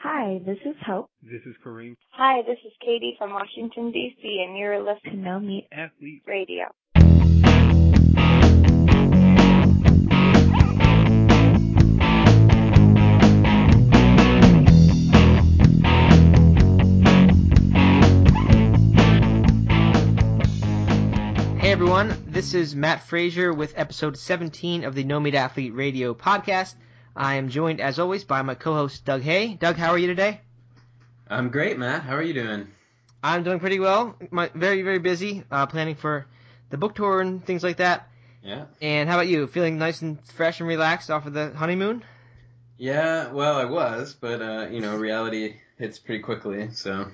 [0.00, 1.10] Hi, this is Hope.
[1.24, 1.96] This is Kareem.
[2.10, 6.66] Hi, this is Katie from Washington, D.C., and you're listening to No Meat Athlete Radio.
[21.58, 26.14] Hey everyone, this is Matt Frazier with episode 17 of the No Meat Athlete Radio
[26.14, 26.76] podcast.
[27.18, 29.54] I am joined, as always, by my co-host Doug Hay.
[29.54, 30.40] Doug, how are you today?
[31.28, 32.04] I'm great, Matt.
[32.04, 32.68] How are you doing?
[33.24, 34.14] I'm doing pretty well.
[34.30, 36.26] My, very, very busy, uh, planning for
[36.70, 38.08] the book tour and things like that.
[38.44, 38.66] Yeah.
[38.80, 39.48] And how about you?
[39.48, 42.04] Feeling nice and fresh and relaxed off of the honeymoon?
[42.76, 46.70] Yeah, well, I was, but uh, you know, reality hits pretty quickly.
[46.70, 47.08] So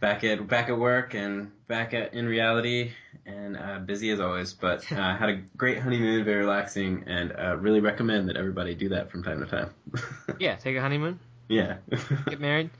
[0.00, 2.92] back at back at work and back at in reality
[3.28, 4.54] and uh, busy as always.
[4.54, 8.88] But uh, had a great honeymoon, very relaxing, and uh, really recommend that everybody do
[8.90, 9.70] that from time to time.
[10.38, 11.20] yeah, take a honeymoon.
[11.48, 11.76] Yeah.
[12.28, 12.70] Get married.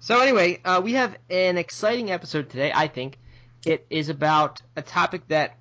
[0.00, 2.72] So anyway, uh, we have an exciting episode today.
[2.74, 3.18] I think
[3.64, 5.56] it is about a topic that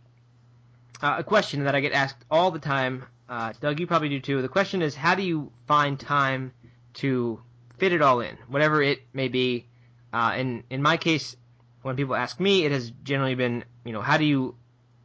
[1.02, 3.06] uh, a question that I get asked all the time.
[3.30, 4.42] Uh, Doug, you probably do too.
[4.42, 6.54] The question is, how do you find time
[6.96, 7.40] to
[7.78, 9.68] fit it all in, whatever it may be?
[10.12, 11.36] Uh, in in my case,
[11.82, 14.56] when people ask me, it has generally been, you know, how do you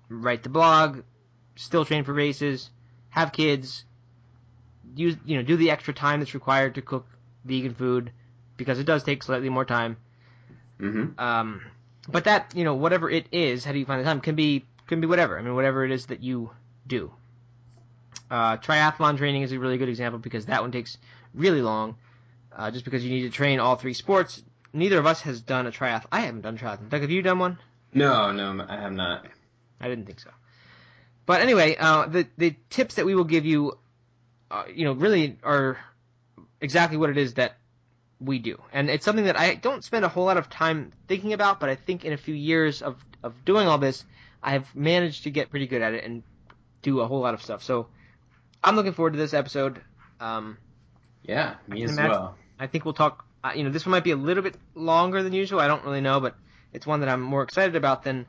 [0.08, 1.02] write the blog,
[1.56, 2.70] still train for races,
[3.10, 3.84] have kids,
[4.94, 7.06] use you know do the extra time that's required to cook
[7.44, 8.10] vegan food
[8.56, 9.96] because it does take slightly more time.
[10.80, 11.18] Mm-hmm.
[11.20, 11.62] Um,
[12.08, 14.64] but that you know whatever it is, how do you find the time can be
[14.86, 15.38] can be whatever.
[15.38, 16.50] I mean whatever it is that you
[16.86, 17.12] do.
[18.30, 20.98] Uh, triathlon training is a really good example because that one takes
[21.32, 21.96] really long,
[22.52, 25.66] uh, just because you need to train all three sports neither of us has done
[25.66, 26.06] a triathlon.
[26.12, 26.88] I haven't done a triathlon.
[26.88, 27.58] Doug, have you done one?
[27.92, 29.26] No, no, I have not.
[29.80, 30.30] I didn't think so.
[31.26, 33.78] But anyway, uh, the the tips that we will give you,
[34.50, 35.78] uh, you know, really are
[36.60, 37.56] exactly what it is that
[38.20, 41.32] we do, and it's something that I don't spend a whole lot of time thinking
[41.32, 41.58] about.
[41.58, 44.04] But I think in a few years of of doing all this,
[44.42, 46.22] I have managed to get pretty good at it and
[46.82, 47.64] do a whole lot of stuff.
[47.64, 47.88] So
[48.62, 49.80] I'm looking forward to this episode.
[50.20, 50.56] Um,
[51.24, 52.36] yeah, me as well.
[52.58, 55.22] I think we'll talk uh, you know, this one might be a little bit longer
[55.22, 55.60] than usual.
[55.60, 56.34] I don't really know, but
[56.72, 58.26] it's one that I'm more excited about than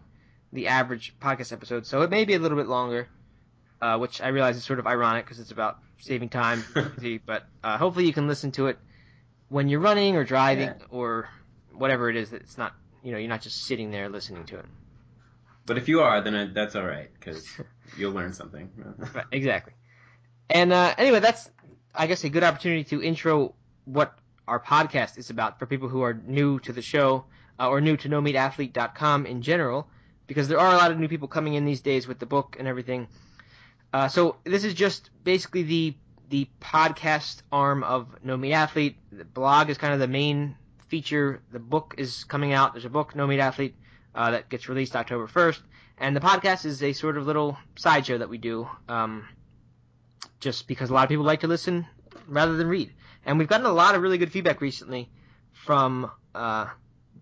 [0.54, 1.86] the average podcast episode.
[1.86, 3.08] So it may be a little bit longer,
[3.82, 6.64] uh, which I realize is sort of ironic because it's about saving time.
[7.26, 8.78] but uh, hopefully you can listen to it
[9.50, 10.86] when you're running or driving yeah.
[10.90, 11.30] or
[11.74, 12.30] whatever it is.
[12.30, 12.74] That it's not,
[13.04, 14.66] you know, you're not just sitting there listening to it.
[15.66, 17.46] But if you are, then that's all right because
[17.98, 18.70] you'll learn something.
[19.14, 19.74] right, exactly.
[20.50, 21.50] And uh, anyway, that's
[21.94, 23.54] I guess a good opportunity to intro
[23.86, 24.18] what
[24.48, 27.26] our podcast is about for people who are new to the show
[27.60, 29.88] uh, or new to nomeatathlete.com in general,
[30.28, 32.56] because there are a lot of new people coming in these days with the book
[32.60, 33.08] and everything.
[33.94, 35.96] Uh, so this is just basically the
[36.30, 38.98] the podcast arm of No Meat Athlete.
[39.12, 41.42] The blog is kind of the main feature.
[41.52, 42.74] The book is coming out.
[42.74, 43.76] There's a book, No Meat Athlete,
[44.14, 45.62] uh, that gets released October 1st,
[46.00, 49.28] and the podcast is a sort of little sideshow that we do, um,
[50.40, 51.86] just because a lot of people like to listen
[52.28, 52.92] rather than read.
[53.28, 55.12] And we've gotten a lot of really good feedback recently
[55.52, 56.68] from uh,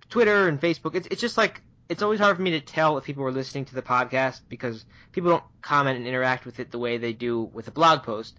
[0.09, 0.93] Twitter and Facebook.
[0.93, 3.65] It's it's just like it's always hard for me to tell if people are listening
[3.65, 7.41] to the podcast because people don't comment and interact with it the way they do
[7.41, 8.37] with a blog post.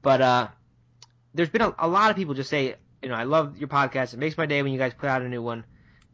[0.00, 0.48] But uh,
[1.34, 4.14] there's been a, a lot of people just say, you know, I love your podcast.
[4.14, 5.64] It makes my day when you guys put out a new one.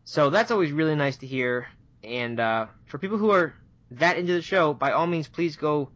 [0.04, 1.68] So that's always really nice to hear.
[2.02, 3.54] And uh, for people who are
[3.92, 5.90] that into the show, by all means, please go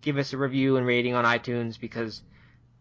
[0.00, 2.22] give us a review and rating on iTunes because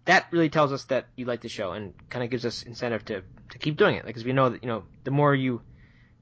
[0.08, 3.06] that really tells us that you like the show and kind of gives us incentive
[3.06, 4.06] to, to keep doing it.
[4.06, 5.62] Because we know that, you know, the more you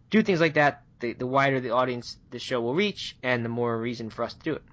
[0.10, 3.50] do things like that, the, the wider the audience the show will reach and the
[3.50, 4.64] more reason for us to do it.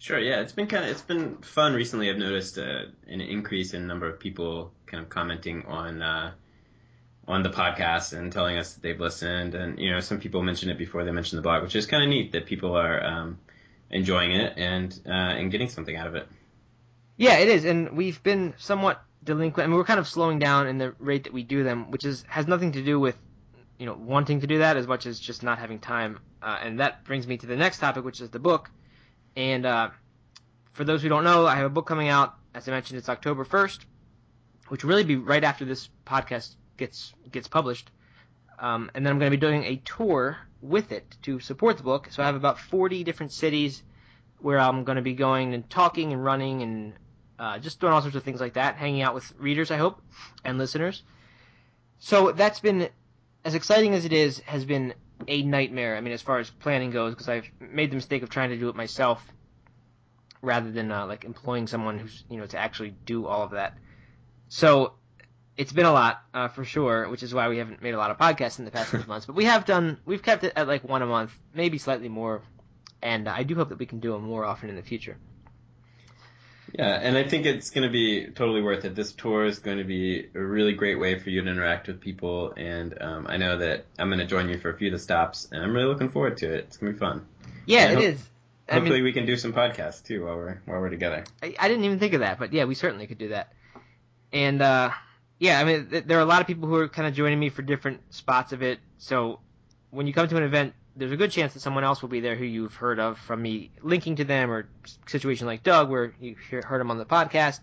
[0.00, 2.08] Sure, yeah, it's been kind of it's been fun recently.
[2.08, 6.32] I've noticed uh, an increase in number of people kind of commenting on uh,
[7.26, 10.70] on the podcast and telling us that they've listened, and you know, some people mentioned
[10.70, 13.38] it before they mentioned the blog, which is kind of neat that people are um,
[13.90, 16.28] enjoying it and uh, and getting something out of it.
[17.18, 19.64] Yeah, it is, and we've been somewhat delinquent.
[19.64, 22.04] I mean, we're kind of slowing down in the rate that we do them, which
[22.04, 23.16] is has nothing to do with
[23.76, 26.20] you know wanting to do that as much as just not having time.
[26.40, 28.70] Uh, and that brings me to the next topic, which is the book.
[29.34, 29.90] And uh,
[30.72, 32.36] for those who don't know, I have a book coming out.
[32.54, 33.80] As I mentioned, it's October 1st,
[34.68, 37.90] which will really be right after this podcast gets gets published.
[38.60, 41.82] Um, and then I'm going to be doing a tour with it to support the
[41.82, 42.08] book.
[42.12, 43.82] So I have about 40 different cities
[44.38, 46.92] where I'm going to be going and talking and running and
[47.38, 50.00] uh, just doing all sorts of things like that, hanging out with readers, I hope,
[50.44, 51.02] and listeners.
[51.98, 52.88] So that's been
[53.44, 54.94] as exciting as it is, has been
[55.26, 55.96] a nightmare.
[55.96, 58.56] I mean, as far as planning goes, because I've made the mistake of trying to
[58.56, 59.22] do it myself
[60.40, 63.76] rather than uh, like employing someone who's you know to actually do all of that.
[64.48, 64.94] So
[65.56, 68.10] it's been a lot uh, for sure, which is why we haven't made a lot
[68.10, 69.26] of podcasts in the past six months.
[69.26, 72.42] But we have done, we've kept it at like one a month, maybe slightly more,
[73.02, 75.18] and I do hope that we can do them more often in the future.
[76.74, 78.94] Yeah, and I think it's going to be totally worth it.
[78.94, 82.00] This tour is going to be a really great way for you to interact with
[82.00, 84.92] people, and um, I know that I'm going to join you for a few of
[84.92, 86.64] the stops, and I'm really looking forward to it.
[86.66, 87.26] It's going to be fun.
[87.66, 88.28] Yeah, And it ho- is.
[88.68, 91.24] I Hopefully, mean, we can do some podcasts too while we're while we're together.
[91.42, 93.50] I, I didn't even think of that, but yeah, we certainly could do that.
[94.30, 94.90] And uh,
[95.38, 97.40] yeah, I mean, th- there are a lot of people who are kind of joining
[97.40, 98.78] me for different spots of it.
[98.98, 99.40] So
[99.90, 102.20] when you come to an event, there's a good chance that someone else will be
[102.20, 104.68] there who you've heard of from me linking to them, or
[105.06, 107.60] situation like Doug where you heard him on the podcast.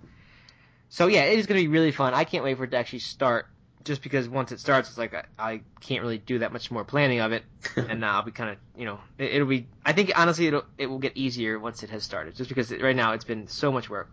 [0.89, 2.13] So yeah, it is going to be really fun.
[2.13, 3.47] I can't wait for it to actually start.
[3.83, 6.83] Just because once it starts, it's like I, I can't really do that much more
[6.83, 7.43] planning of it,
[7.75, 9.67] and uh, I'll be kind of, you know, it, it'll be.
[9.85, 12.35] I think honestly, it'll it will get easier once it has started.
[12.35, 14.09] Just because it, right now it's been so much work,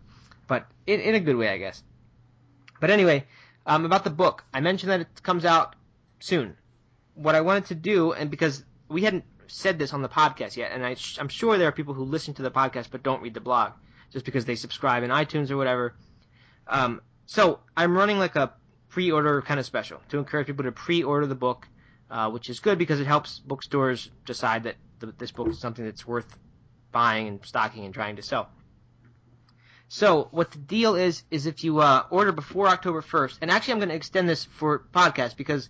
[0.47, 1.83] but in, in a good way, I guess.
[2.81, 3.25] But anyway,
[3.65, 5.75] um, about the book, I mentioned that it comes out
[6.21, 6.55] soon.
[7.15, 10.73] What I wanted to do, and because we hadn't said this on the podcast yet,
[10.73, 13.35] and I, I'm sure there are people who listen to the podcast but don't read
[13.35, 13.73] the blog,
[14.13, 15.95] just because they subscribe in iTunes or whatever.
[16.67, 18.53] Um, so I'm running like a
[18.89, 21.67] pre-order kind of special to encourage people to pre-order the book,
[22.11, 25.85] uh, which is good because it helps bookstores decide that th- this book is something
[25.85, 26.39] that's worth
[26.93, 28.49] buying and stocking and trying to sell.
[29.89, 33.73] So what the deal is is if you uh, order before October 1st, and actually
[33.73, 35.69] I'm going to extend this for podcast because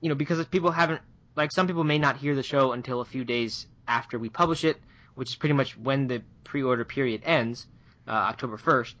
[0.00, 1.00] you know because people haven't
[1.40, 4.62] like some people may not hear the show until a few days after we publish
[4.62, 4.76] it,
[5.14, 7.66] which is pretty much when the pre-order period ends,
[8.06, 8.92] uh, October 1st.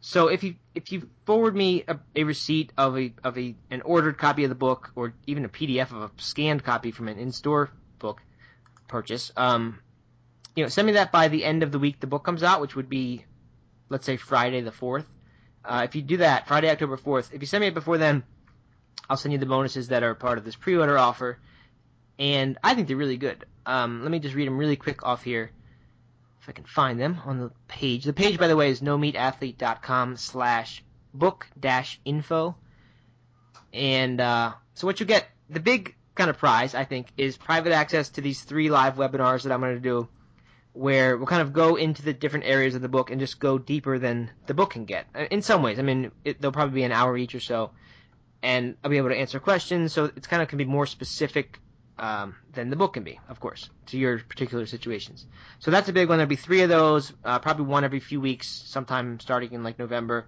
[0.00, 3.82] So if you if you forward me a, a receipt of a of a an
[3.82, 7.18] ordered copy of the book or even a PDF of a scanned copy from an
[7.18, 8.20] in-store book
[8.88, 9.78] purchase, um,
[10.56, 12.60] you know, send me that by the end of the week the book comes out,
[12.60, 13.24] which would be,
[13.90, 15.06] let's say Friday the fourth.
[15.64, 18.24] Uh, if you do that, Friday October fourth, if you send me it before then,
[19.08, 21.38] I'll send you the bonuses that are part of this pre-order offer,
[22.18, 23.44] and I think they're really good.
[23.64, 25.50] Um, let me just read them really quick off here
[26.40, 28.04] if I can find them on the page.
[28.04, 32.56] The page, by the way, is nomeatathlete.com slash book dash info.
[33.72, 37.72] And uh, so what you get, the big kind of prize, I think, is private
[37.72, 40.08] access to these three live webinars that I'm going to do,
[40.72, 43.58] where we'll kind of go into the different areas of the book and just go
[43.58, 45.06] deeper than the book can get.
[45.14, 47.72] Uh, In some ways, I mean, it, they'll probably be an hour each or so,
[48.42, 51.58] and I'll be able to answer questions, so it's kind of can be more specific
[51.98, 55.26] um, than the book can be, of course, to your particular situations.
[55.58, 56.18] So that's a big one.
[56.18, 59.78] There'll be three of those, uh, probably one every few weeks, sometime starting in like
[59.78, 60.26] November.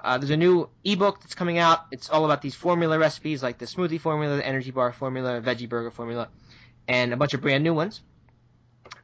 [0.00, 1.86] Uh, there's a new ebook that's coming out.
[1.90, 5.68] It's all about these formula recipes, like the smoothie formula, the energy bar formula, veggie
[5.68, 6.28] burger formula,
[6.86, 8.00] and a bunch of brand new ones.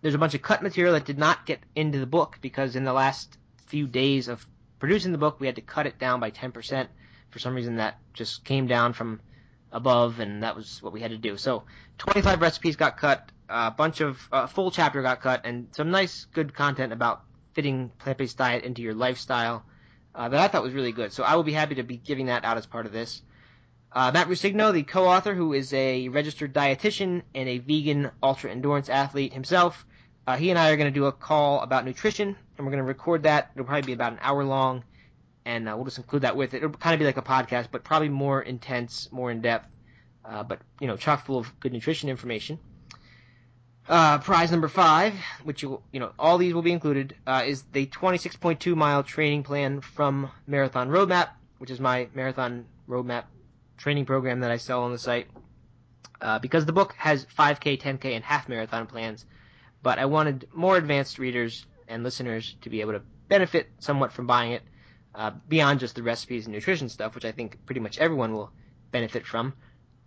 [0.00, 2.84] There's a bunch of cut material that did not get into the book because in
[2.84, 3.36] the last
[3.66, 4.46] few days of
[4.78, 6.86] producing the book, we had to cut it down by 10%.
[7.30, 9.20] For some reason, that just came down from
[9.72, 11.36] above, and that was what we had to do.
[11.36, 11.64] So
[11.98, 16.26] 25 recipes got cut, a bunch of uh, full chapter got cut, and some nice,
[16.32, 17.22] good content about
[17.54, 19.64] fitting plant-based diet into your lifestyle
[20.14, 21.12] uh, that I thought was really good.
[21.12, 23.22] So I will be happy to be giving that out as part of this.
[23.94, 28.88] Uh, Matt Ruscigno, the co-author, who is a registered dietitian and a vegan ultra endurance
[28.88, 29.84] athlete himself,
[30.26, 32.82] uh, he and I are going to do a call about nutrition, and we're going
[32.82, 33.50] to record that.
[33.54, 34.84] It'll probably be about an hour long,
[35.44, 36.58] and uh, we'll just include that with it.
[36.58, 39.68] It'll kind of be like a podcast, but probably more intense, more in depth,
[40.24, 42.58] uh, but you know, chock full of good nutrition information.
[43.88, 47.62] Uh, prize number five, which you you know all these will be included, uh, is
[47.72, 53.24] the 26.2 mile training plan from Marathon Roadmap, which is my Marathon Roadmap
[53.76, 55.26] training program that I sell on the site.
[56.20, 59.26] Uh, because the book has 5K, 10K, and half marathon plans,
[59.82, 64.28] but I wanted more advanced readers and listeners to be able to benefit somewhat from
[64.28, 64.62] buying it,
[65.14, 68.50] uh, beyond just the recipes and nutrition stuff, which I think pretty much everyone will
[68.90, 69.54] benefit from,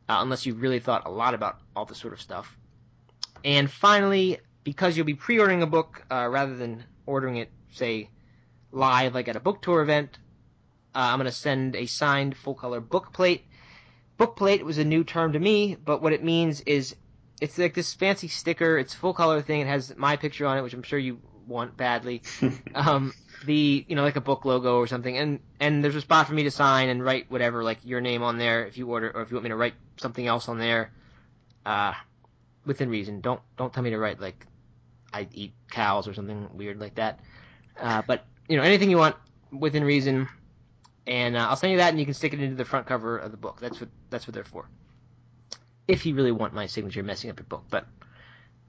[0.09, 2.57] uh, unless you've really thought a lot about all this sort of stuff.
[3.43, 8.09] And finally, because you'll be pre-ordering a book uh, rather than ordering it, say,
[8.71, 10.17] live like at a book tour event,
[10.95, 13.45] uh, I'm going to send a signed full-color book plate.
[14.17, 16.95] Book plate was a new term to me, but what it means is
[17.41, 18.77] it's like this fancy sticker.
[18.77, 19.61] It's full color thing.
[19.61, 22.21] It has my picture on it, which I'm sure you want badly.
[22.75, 23.13] um,
[23.45, 26.33] the you know like a book logo or something, and and there's a spot for
[26.33, 29.21] me to sign and write whatever like your name on there if you order, or
[29.21, 30.91] if you want me to write something else on there,
[31.65, 31.93] uh,
[32.65, 33.21] within reason.
[33.21, 34.45] Don't don't tell me to write like
[35.13, 37.19] I eat cows or something weird like that.
[37.79, 39.15] Uh, but you know anything you want
[39.51, 40.27] within reason,
[41.07, 43.17] and uh, I'll send you that, and you can stick it into the front cover
[43.17, 43.59] of the book.
[43.59, 44.67] That's what that's what they're for.
[45.87, 47.85] If you really want my signature messing up your book, but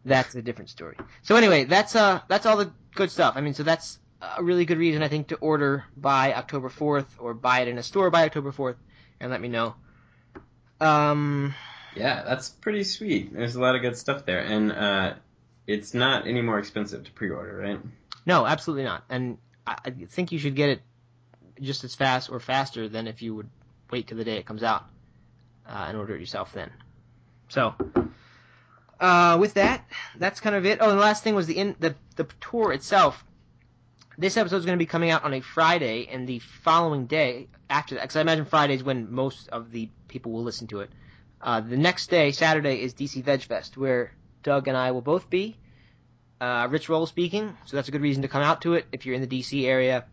[0.04, 0.96] that's a different story.
[1.22, 3.34] So anyway, that's uh that's all the good stuff.
[3.36, 7.06] I mean, so that's a really good reason I think to order by October 4th
[7.18, 8.76] or buy it in a store by October 4th
[9.20, 9.74] and let me know.
[10.80, 11.54] Um,
[11.94, 13.32] Yeah, that's pretty sweet.
[13.32, 15.14] There's a lot of good stuff there, and uh,
[15.66, 17.80] it's not any more expensive to pre-order, right?
[18.26, 19.04] no, absolutely not.
[19.08, 20.82] And I, think you should get it
[21.60, 23.48] just as fast or faster than if you would
[23.90, 24.84] wait till the day it comes out
[25.66, 26.70] uh, and order it yourself then.
[27.48, 27.74] So,
[29.00, 29.84] uh, with that,
[30.16, 30.78] that's kind of it.
[30.80, 33.24] Oh, the last thing was the in the the tour itself.
[34.18, 37.48] This episode is going to be coming out on a Friday, and the following day
[37.68, 40.90] after that, because I imagine Friday's when most of the people will listen to it.
[41.38, 45.28] Uh, the next day, Saturday, is DC Veg Fest, where Doug and I will both
[45.28, 45.58] be.
[46.40, 49.04] Uh, Rich Roll speaking, so that's a good reason to come out to it if
[49.04, 50.06] you're in the DC area.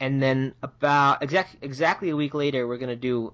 [0.00, 3.32] And then about exact, exactly a week later, we're going to do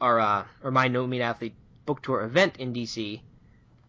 [0.00, 3.20] our uh, or my No Meat Athlete book tour event in DC,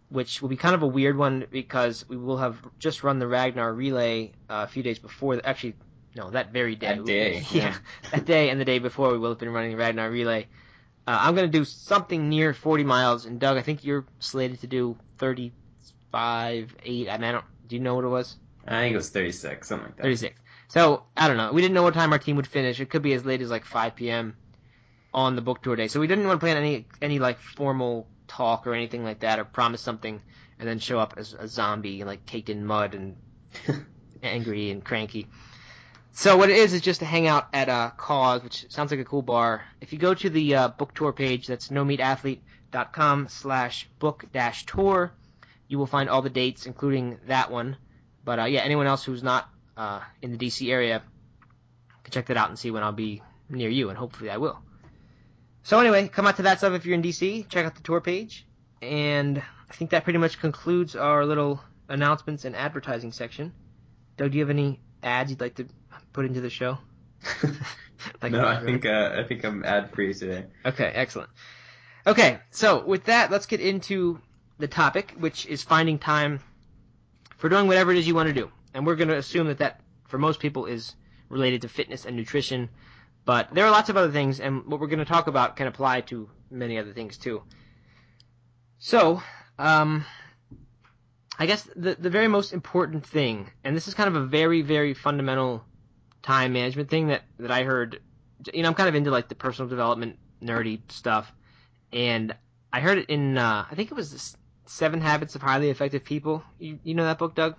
[0.10, 3.28] which will be kind of a weird one because we will have just run the
[3.28, 5.40] Ragnar relay uh, a few days before.
[5.44, 5.76] Actually,
[6.16, 6.96] no, that very day.
[6.96, 7.78] That day, yeah, yeah.
[8.12, 10.48] that day and the day before we will have been running the Ragnar relay.
[11.06, 14.60] Uh, I'm going to do something near 40 miles, and Doug, I think you're slated
[14.62, 17.10] to do 35, 8.
[17.10, 17.46] I mean, I don't.
[17.68, 18.36] Do you know what it was?
[18.68, 20.04] I think it was 36, something like that.
[20.04, 20.40] 36.
[20.70, 21.54] So I don't know.
[21.54, 22.80] We didn't know what time our team would finish.
[22.80, 24.36] It could be as late as like 5 p.m.
[25.14, 25.88] on the book tour day.
[25.88, 29.40] So we didn't want to plan any any like formal talk or anything like that,
[29.40, 30.22] or promise something
[30.60, 33.16] and then show up as a zombie like caked in mud and
[34.24, 35.28] angry and cranky.
[36.12, 39.00] So what it is is just to hang out at a cause, which sounds like
[39.00, 39.64] a cool bar.
[39.82, 45.12] If you go to the uh, book tour page, that's nomeatathlete.com slash book dash tour,
[45.68, 47.78] you will find all the dates, including that one.
[48.26, 51.04] But uh, yeah, anyone else who's not uh, in the DC area
[52.04, 54.60] can check that out and see when I'll be near you, and hopefully I will.
[55.68, 57.50] So anyway, come out to that stuff if you're in DC.
[57.50, 58.48] Check out the tour page,
[58.82, 63.52] and I think that pretty much concludes our little announcements and advertising section.
[64.16, 65.68] Doug, do you have any ads you'd like to
[66.14, 66.78] put into the show?
[68.22, 70.46] Like no, I think uh, I think I'm ad free today.
[70.64, 71.32] Okay, excellent.
[72.06, 74.22] Okay, so with that, let's get into
[74.60, 76.40] the topic, which is finding time
[77.38, 78.52] for doing whatever it is you want to do.
[78.74, 80.96] And we're going to assume that that, for most people, is
[81.28, 82.70] related to fitness and nutrition.
[83.28, 85.68] But there are lots of other things, and what we're going to talk about can
[85.68, 87.44] apply to many other things too.
[88.80, 89.22] So,
[89.60, 90.06] um,
[91.38, 94.62] I guess the the very most important thing, and this is kind of a very
[94.62, 95.66] very fundamental
[96.22, 98.00] time management thing that that I heard.
[98.54, 101.30] You know, I'm kind of into like the personal development nerdy stuff,
[101.92, 102.34] and
[102.72, 106.44] I heard it in uh, I think it was Seven Habits of Highly Effective People.
[106.60, 107.56] You you know that book, Doug?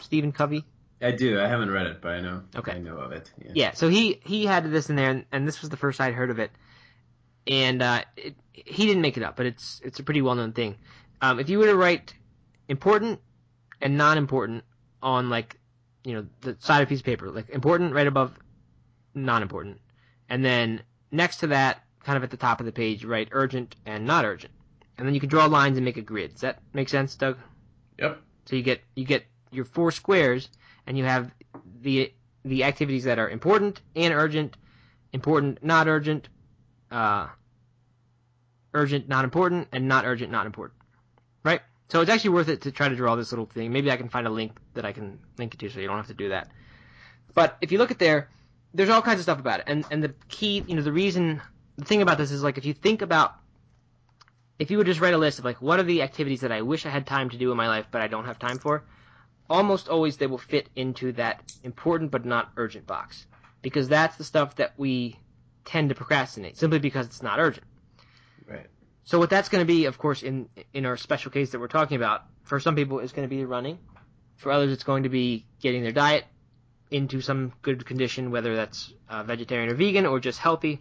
[0.00, 0.64] Stephen Covey.
[1.02, 1.40] I do.
[1.40, 2.42] I haven't read it, but I know.
[2.54, 2.72] Okay.
[2.72, 3.30] I know of it.
[3.44, 3.52] Yeah.
[3.54, 6.14] Yeah, so he he had this in there, and, and this was the first I'd
[6.14, 6.50] heard of it,
[7.46, 10.52] and uh, it, he didn't make it up, but it's it's a pretty well known
[10.52, 10.76] thing.
[11.20, 12.14] Um, if you were to write
[12.68, 13.20] important
[13.80, 14.64] and non-important
[15.02, 15.58] on like
[16.04, 18.38] you know the side of a piece of paper, like important right above
[19.14, 19.80] non-important,
[20.28, 23.74] and then next to that, kind of at the top of the page, write urgent
[23.86, 24.52] and not urgent,
[24.98, 26.32] and then you can draw lines and make a grid.
[26.32, 27.38] Does that make sense, Doug?
[27.98, 28.20] Yep.
[28.46, 30.48] So you get you get your four squares,
[30.86, 31.30] and you have
[31.80, 32.12] the
[32.44, 34.56] the activities that are important and urgent,
[35.12, 36.28] important, not urgent,
[36.90, 37.28] uh,
[38.74, 40.78] urgent, not important, and not urgent, not important.
[41.44, 41.60] Right?
[41.88, 43.72] So it's actually worth it to try to draw this little thing.
[43.72, 45.96] Maybe I can find a link that I can link it to so you don't
[45.96, 46.48] have to do that.
[47.34, 48.28] But if you look at there,
[48.74, 49.64] there's all kinds of stuff about it.
[49.68, 51.42] And and the key, you know, the reason
[51.76, 53.34] the thing about this is like if you think about
[54.58, 56.62] if you would just write a list of like what are the activities that I
[56.62, 58.84] wish I had time to do in my life but I don't have time for,
[59.52, 63.26] almost always they will fit into that important but not urgent box
[63.60, 65.16] because that's the stuff that we
[65.66, 67.66] tend to procrastinate simply because it's not urgent.
[68.48, 68.66] Right.
[69.04, 71.68] So what that's going to be, of course, in in our special case that we're
[71.68, 73.78] talking about, for some people it's going to be running.
[74.36, 76.24] For others, it's going to be getting their diet
[76.90, 80.80] into some good condition, whether that's uh, vegetarian or vegan or just healthy.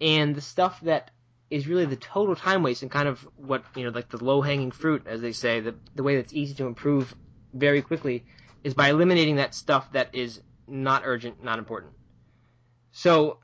[0.00, 1.10] And the stuff that
[1.50, 4.42] is really the total time waste and kind of what you know, like the low
[4.42, 7.14] hanging fruit, as they say, the the way that's easy to improve
[7.54, 8.24] very quickly
[8.64, 11.92] is by eliminating that stuff that is not urgent, not important.
[12.92, 13.38] So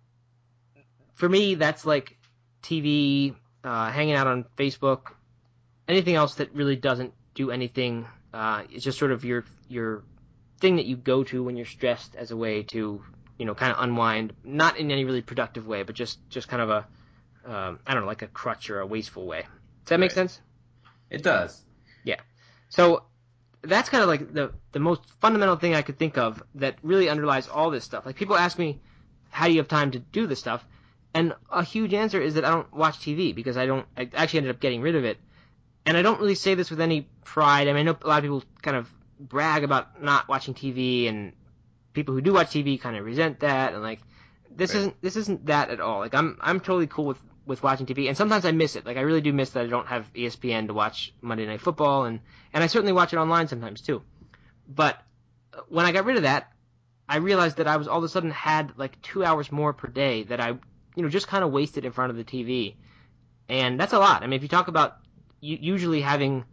[1.14, 2.16] for me, that's like
[2.62, 5.12] TV, uh, hanging out on Facebook,
[5.88, 8.06] anything else that really doesn't do anything.
[8.32, 10.02] Uh, it's just sort of your your
[10.60, 13.02] thing that you go to when you're stressed as a way to
[13.38, 16.60] you know kind of unwind, not in any really productive way, but just just kind
[16.62, 16.86] of a
[17.46, 19.42] um, I don't know like a crutch or a wasteful way.
[19.42, 20.12] Does that make Right.
[20.12, 20.40] sense?
[21.10, 21.62] It does.
[22.04, 22.20] Yeah.
[22.68, 23.02] So
[23.62, 27.08] that's kind of like the the most fundamental thing I could think of that really
[27.08, 28.06] underlies all this stuff.
[28.06, 28.80] Like people ask me,
[29.30, 30.64] how do you have time to do this stuff?
[31.14, 33.86] And a huge answer is that I don't watch TV because I don't.
[33.96, 35.18] I actually ended up getting rid of it,
[35.86, 37.68] and I don't really say this with any pride.
[37.68, 41.08] I mean, I know a lot of people kind of brag about not watching TV,
[41.08, 41.32] and
[41.92, 44.00] people who do watch TV kind of resent that, and like
[44.50, 44.78] this Right.
[44.78, 46.00] isn't this isn't that at all.
[46.00, 48.86] Like I'm I'm totally cool with with watching TV, and sometimes I miss it.
[48.86, 52.04] Like I really do miss that I don't have ESPN to watch Monday Night Football,
[52.04, 52.20] and
[52.52, 54.02] and I certainly watch it online sometimes too.
[54.68, 54.98] But
[55.52, 56.50] uh, when I got rid of that,
[57.08, 59.88] I realized that I was all of a sudden had like two hours more per
[59.88, 62.76] day that I you know just kind of wasted in front of the TV,
[63.48, 64.22] and that's a lot.
[64.22, 64.96] I mean, if you talk about
[65.40, 66.44] usually having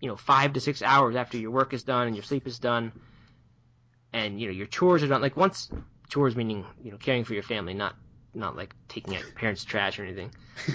[0.00, 2.58] you know five to six hours after your work is done and your sleep is
[2.58, 2.92] done,
[4.12, 5.22] and you know your chores are done.
[5.22, 5.70] Like once
[6.08, 7.94] chores meaning you know caring for your family, not
[8.34, 10.30] not like taking out your parents' trash or anything.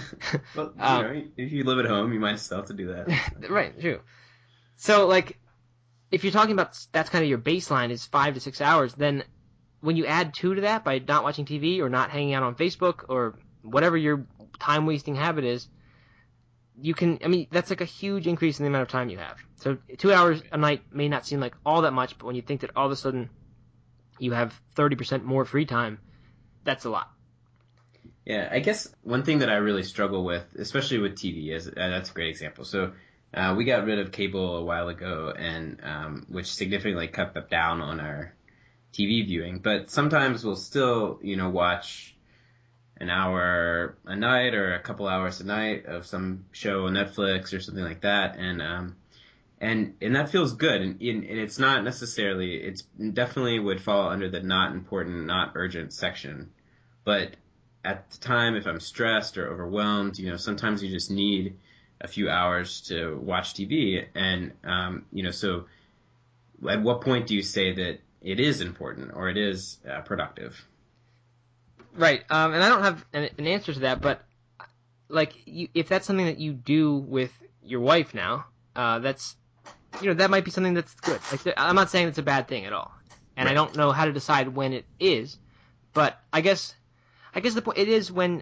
[0.55, 2.87] well, you Um, know, if you live at home, you might still have to do
[2.87, 3.49] that.
[3.49, 3.99] right, true.
[4.75, 5.39] So like,
[6.11, 9.23] if you're talking about that's kind of your baseline is five to six hours, then
[9.81, 12.55] when you add two to that by not watching TV or not hanging out on
[12.55, 14.25] Facebook or whatever your
[14.59, 15.67] time wasting habit is,
[16.79, 17.19] you can.
[17.23, 19.37] I mean, that's like a huge increase in the amount of time you have.
[19.55, 22.41] So two hours a night may not seem like all that much, but when you
[22.43, 23.29] think that all of a sudden
[24.19, 25.99] you have 30% more free time,
[26.63, 27.09] that's a lot.
[28.27, 31.72] Yeah, I guess one thing that I really struggle with, especially with TV, is uh,
[31.75, 32.65] that's a great example.
[32.65, 32.91] So
[33.34, 37.79] uh, we got rid of cable a while ago, and um, which significantly cut down
[37.79, 38.34] on our
[38.91, 39.60] TV viewing.
[39.60, 42.17] But sometimes we'll still, you know, watch
[42.98, 47.53] an hour a night or a couple hours a night of some show on Netflix
[47.53, 48.98] or something like that, and um,
[49.62, 50.81] and and that feels good.
[50.81, 55.93] And, and it's not necessarily, it's definitely would fall under the not important, not urgent
[55.93, 56.51] section,
[57.05, 57.38] but
[57.88, 61.58] at the time, if I'm stressed or overwhelmed, you know, sometimes you just need
[62.01, 64.06] a few hours to watch TV.
[64.13, 65.67] And, um, you know, so
[66.70, 70.62] at what point do you say that it is important or it is uh, productive?
[71.96, 72.24] Right.
[72.29, 74.22] Um, and I don't have an, an answer to that, but
[75.08, 77.32] like, you, if that's something that you do with
[77.63, 79.38] your wife now, uh, that's,
[80.01, 81.22] you know, that might be something that's good.
[81.32, 82.91] Like, I'm not saying it's a bad thing at all,
[83.38, 85.39] and I don't know how to decide when it is,
[85.94, 86.75] but I guess,
[87.38, 88.41] I guess the point it is when,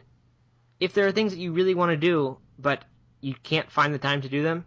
[0.79, 2.85] if there are things that you really want to do, but
[3.19, 4.63] you can't find the time to do them,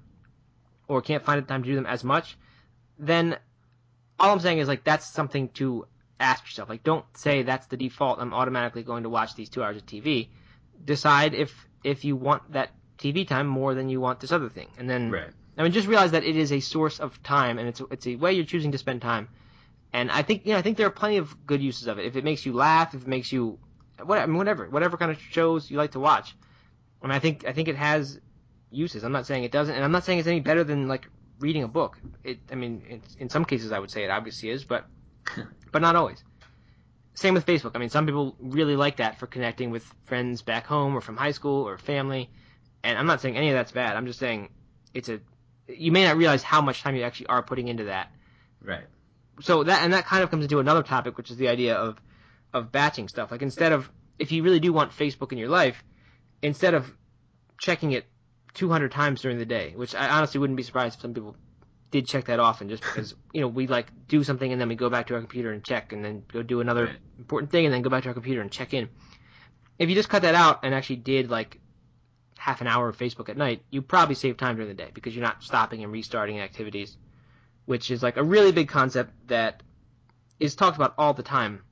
[0.86, 2.36] or can't find the time to do them as much,
[2.98, 3.38] then
[4.20, 5.86] all I'm saying is like that's something to
[6.20, 6.68] ask yourself.
[6.68, 8.18] Like, don't say that's the default.
[8.20, 10.28] I'm automatically going to watch these two hours of TV.
[10.84, 14.68] Decide if if you want that TV time more than you want this other thing,
[14.76, 15.30] and then Right.
[15.56, 18.16] I mean, just realize that it is a source of time, and it's it's a
[18.16, 19.28] way you're choosing to spend time.
[19.90, 22.04] And I think you know I think there are plenty of good uses of it.
[22.04, 23.58] If it makes you laugh, if it makes you
[24.04, 26.34] what I mean, whatever whatever kind of shows you like to watch.
[27.02, 28.20] I mean, I think I think it has
[28.70, 29.04] uses.
[29.04, 31.08] I'm not saying it doesn't, and I'm not saying it's any better than like
[31.38, 31.98] reading a book.
[32.24, 34.86] It I mean, in some cases I would say it obviously is, but
[35.72, 36.22] but not always.
[37.14, 37.72] Same with Facebook.
[37.74, 41.16] I mean, some people really like that for connecting with friends back home or from
[41.16, 42.30] high school or family.
[42.84, 43.96] And I'm not saying any of that's bad.
[43.96, 44.50] I'm just saying
[44.94, 45.20] it's a
[45.66, 48.12] you may not realize how much time you actually are putting into that.
[48.62, 48.86] Right.
[49.40, 52.00] So that and that kind of comes into another topic, which is the idea of
[52.52, 53.30] of batching stuff.
[53.30, 55.82] Like instead of if you really do want Facebook in your life,
[56.42, 56.92] instead of
[57.58, 58.06] checking it
[58.54, 61.36] 200 times during the day, which I honestly wouldn't be surprised if some people
[61.90, 64.74] did check that often, just because you know we like do something and then we
[64.74, 67.74] go back to our computer and check, and then go do another important thing and
[67.74, 68.88] then go back to our computer and check in.
[69.78, 71.60] If you just cut that out and actually did like
[72.36, 75.14] half an hour of Facebook at night, you probably save time during the day because
[75.14, 76.96] you're not stopping and restarting activities,
[77.66, 79.62] which is like a really big concept that
[80.40, 81.62] is talked about all the time.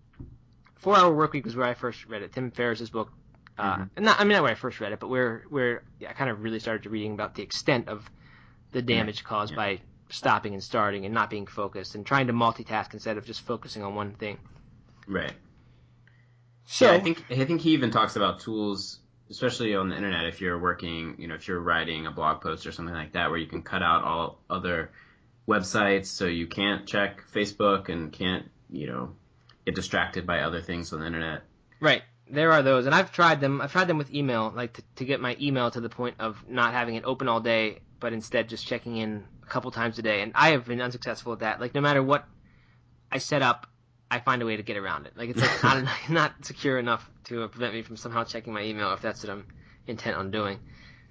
[0.77, 2.33] Four Hour Workweek was where I first read it.
[2.33, 3.11] Tim Ferriss's book.
[3.59, 3.89] Uh, Mhm.
[4.01, 6.31] not, I mean, not where I first read it, but where where yeah, I kind
[6.31, 8.09] of really started reading about the extent of
[8.73, 9.57] the damage caused Yeah.
[9.57, 13.41] by stopping and starting and not being focused and trying to multitask instead of just
[13.41, 14.39] focusing on one thing.
[15.07, 15.33] Right.
[16.67, 20.27] So yeah, I think I think he even talks about tools, especially on the internet.
[20.27, 23.31] If you're working, you know, if you're writing a blog post or something like that,
[23.31, 24.91] where you can cut out all other
[25.49, 29.15] websites, so you can't check Facebook and can't, you know,
[29.67, 31.43] get distracted by other things on the internet.
[31.81, 32.03] Right.
[32.29, 33.61] There are those, and I've tried them.
[33.61, 36.43] I've tried them with email, like to, to get my email to the point of
[36.49, 40.03] not having it open all day, but instead just checking in a couple times a
[40.03, 40.23] day.
[40.23, 41.61] And I have been unsuccessful at that.
[41.61, 42.27] Like no matter what
[43.13, 43.69] I set up,
[44.11, 45.13] I find a way to get around it.
[45.17, 48.93] Like it's like not not secure enough to prevent me from somehow checking my email
[48.93, 49.47] if that's what I'm
[49.87, 50.59] intent on doing.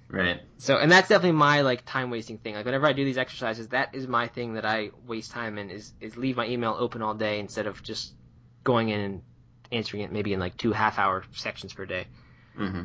[0.08, 0.40] Right.
[0.58, 2.54] So, and that's definitely my like time wasting thing.
[2.54, 5.70] Like whenever I do these exercises, that is my thing that I waste time in
[5.70, 8.12] is is leave my email open all day instead of just
[8.66, 9.22] going in and
[9.72, 12.06] answering it maybe in like two half hour sections per day.
[12.54, 12.82] hmm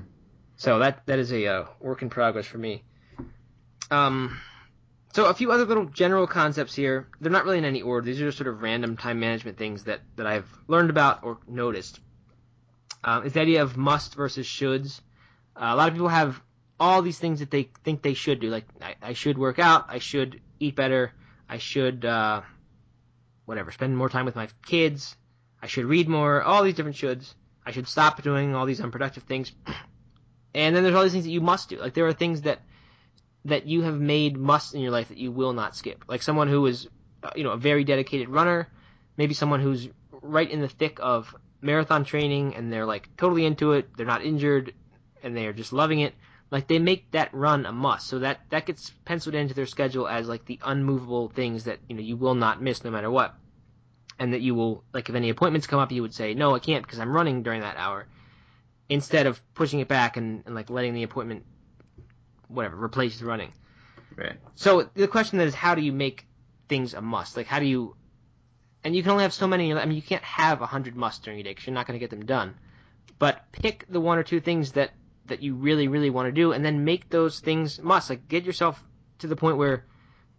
[0.55, 2.83] So that that is a uh, work in progress for me.
[3.89, 4.39] Um,
[5.13, 7.09] so a few other little general concepts here.
[7.19, 8.05] They're not really in any order.
[8.05, 11.39] These are just sort of random time management things that that I've learned about or
[11.47, 11.99] noticed.
[13.03, 15.01] Um, is the idea of must versus shoulds.
[15.55, 16.39] Uh, a lot of people have
[16.79, 18.49] all these things that they think they should do.
[18.49, 19.85] Like I, I should work out.
[19.89, 21.11] I should eat better.
[21.49, 22.41] I should uh,
[23.45, 25.15] whatever spend more time with my kids.
[25.61, 26.41] I should read more.
[26.41, 27.33] All these different shoulds.
[27.65, 29.51] I should stop doing all these unproductive things.
[30.53, 31.77] And then there's all these things that you must do.
[31.77, 32.59] Like there are things that
[33.45, 36.03] that you have made must in your life that you will not skip.
[36.09, 36.89] Like someone who is,
[37.23, 38.67] uh, you know, a very dedicated runner,
[39.15, 39.87] maybe someone who's
[40.21, 43.95] right in the thick of marathon training and they're like totally into it.
[43.95, 44.73] They're not injured
[45.23, 46.13] and they're just loving it.
[46.51, 48.07] Like they make that run a must.
[48.07, 51.95] So that that gets penciled into their schedule as like the unmovable things that you
[51.95, 53.35] know you will not miss no matter what.
[54.21, 56.59] And that you will like if any appointments come up, you would say no, I
[56.59, 58.05] can't because I'm running during that hour
[58.87, 61.43] instead of pushing it back and, and like letting the appointment,
[62.47, 63.51] whatever, replace the running.
[64.15, 64.35] Right.
[64.53, 66.27] So the question then is, how do you make
[66.69, 67.35] things a must?
[67.35, 67.95] Like, how do you?
[68.83, 69.73] And you can only have so many.
[69.73, 71.97] I mean, you can't have a hundred musts during your day because you're not going
[71.97, 72.53] to get them done.
[73.17, 74.91] But pick the one or two things that
[75.25, 78.09] that you really, really want to do, and then make those things must.
[78.09, 78.83] Like, get yourself
[79.19, 79.85] to the point where,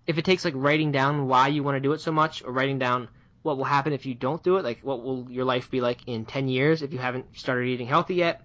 [0.07, 2.53] if it takes like writing down why you want to do it so much, or
[2.53, 3.09] writing down
[3.43, 6.07] what will happen if you don't do it, like what will your life be like
[6.07, 8.43] in 10 years if you haven't started eating healthy yet,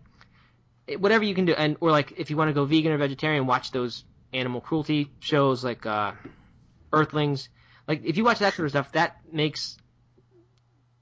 [0.87, 2.97] it, whatever you can do, and or like if you want to go vegan or
[2.97, 6.13] vegetarian, watch those animal cruelty shows like uh,
[6.91, 7.49] Earthlings.
[7.87, 9.77] Like if you watch that sort of stuff, that makes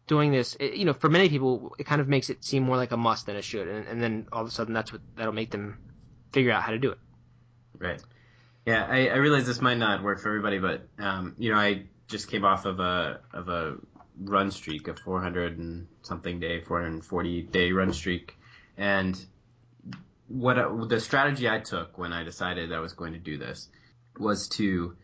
[0.08, 2.78] doing this, it, you know, for many people, it kind of makes it seem more
[2.78, 5.02] like a must than it should, and, and then all of a sudden that's what
[5.16, 5.78] that'll make them
[6.34, 7.00] figure out how to do it.
[7.80, 8.02] Right.
[8.66, 11.86] Yeah, I, I realize this might not work for everybody, but um, you know, I
[12.08, 13.78] just came off of a of a
[14.22, 18.38] run streak, a 400 and something day, 440 day run streak,
[18.78, 19.26] and
[20.28, 23.70] what the strategy I took when I decided I was going to do this
[24.18, 24.96] was to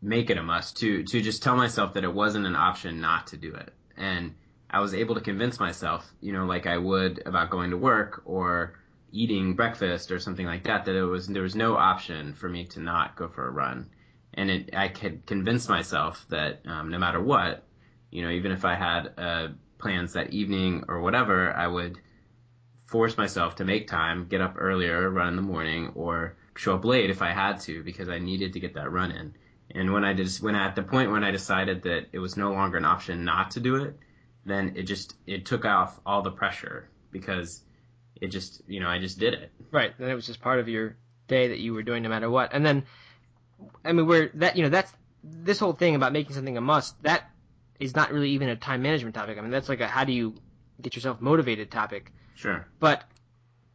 [0.00, 3.28] make it a must to to just tell myself that it wasn't an option not
[3.28, 3.72] to do it.
[3.96, 4.34] And
[4.68, 8.22] I was able to convince myself you know like I would about going to work
[8.24, 8.78] or
[9.12, 12.64] eating breakfast or something like that that it was there was no option for me
[12.66, 13.88] to not go for a run
[14.36, 17.64] and it, I could convince myself that um, no matter what,
[18.10, 21.98] you know, even if I had uh, plans that evening or whatever, I would
[22.86, 26.84] force myself to make time, get up earlier, run in the morning, or show up
[26.84, 29.34] late if I had to because I needed to get that run in.
[29.70, 32.52] And when I just when at the point when I decided that it was no
[32.52, 33.98] longer an option not to do it,
[34.44, 37.62] then it just it took off all the pressure because
[38.20, 39.50] it just you know I just did it.
[39.72, 39.92] Right.
[39.98, 40.96] Then it was just part of your
[41.26, 42.54] day that you were doing no matter what.
[42.54, 42.84] And then
[43.84, 44.92] I mean, where that you know that's
[45.22, 47.00] this whole thing about making something a must.
[47.02, 47.30] That
[47.78, 49.38] is not really even a time management topic.
[49.38, 50.34] I mean, that's like a how do you
[50.80, 52.12] get yourself motivated topic.
[52.34, 52.66] Sure.
[52.78, 53.04] But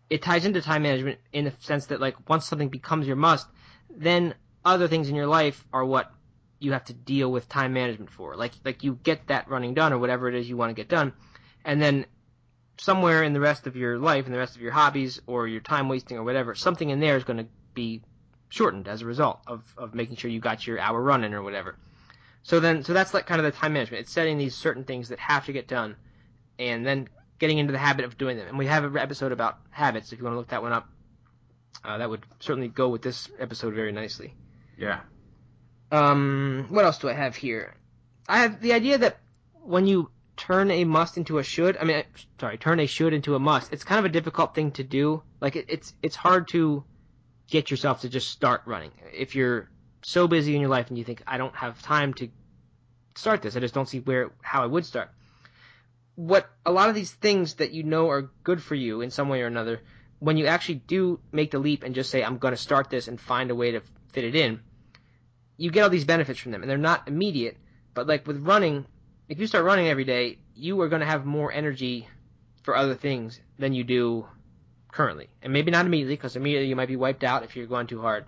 [0.09, 3.47] it ties into time management in the sense that like once something becomes your must,
[3.89, 6.11] then other things in your life are what
[6.59, 8.35] you have to deal with time management for.
[8.35, 10.89] Like like you get that running done or whatever it is you want to get
[10.89, 11.13] done,
[11.65, 12.05] and then
[12.77, 15.61] somewhere in the rest of your life and the rest of your hobbies or your
[15.61, 18.01] time wasting or whatever, something in there is going to be
[18.51, 21.41] shortened as a result of, of making sure you got your hour run in or
[21.41, 21.77] whatever.
[22.43, 24.01] So then, so that's like kind of the time management.
[24.01, 25.95] It's setting these certain things that have to get done,
[26.59, 27.07] and then
[27.39, 28.47] getting into the habit of doing them.
[28.47, 30.11] And we have an episode about habits.
[30.11, 30.89] If you want to look that one up,
[31.83, 34.35] uh, that would certainly go with this episode very nicely.
[34.77, 34.99] Yeah.
[35.91, 37.75] Um, what else do I have here?
[38.27, 39.17] I have the idea that
[39.63, 42.03] when you turn a must into a should, I mean,
[42.39, 43.71] sorry, turn a should into a must.
[43.71, 45.23] It's kind of a difficult thing to do.
[45.39, 46.83] Like it, it's it's hard to
[47.51, 48.91] get yourself to just start running.
[49.13, 49.69] If you're
[50.01, 52.29] so busy in your life and you think I don't have time to
[53.15, 55.11] start this, I just don't see where how I would start.
[56.15, 59.29] What a lot of these things that you know are good for you in some
[59.29, 59.81] way or another,
[60.19, 63.07] when you actually do make the leap and just say I'm going to start this
[63.07, 63.81] and find a way to
[64.13, 64.61] fit it in,
[65.57, 67.57] you get all these benefits from them and they're not immediate,
[67.93, 68.85] but like with running,
[69.27, 72.07] if you start running every day, you are going to have more energy
[72.63, 74.25] for other things than you do
[74.91, 77.87] currently, and maybe not immediately because immediately you might be wiped out if you're going
[77.87, 78.25] too hard.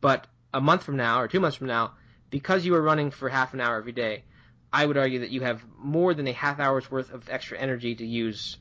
[0.00, 1.92] But a month from now or two months from now,
[2.30, 4.24] because you are running for half an hour every day,
[4.72, 7.94] I would argue that you have more than a half hour's worth of extra energy
[7.94, 8.56] to use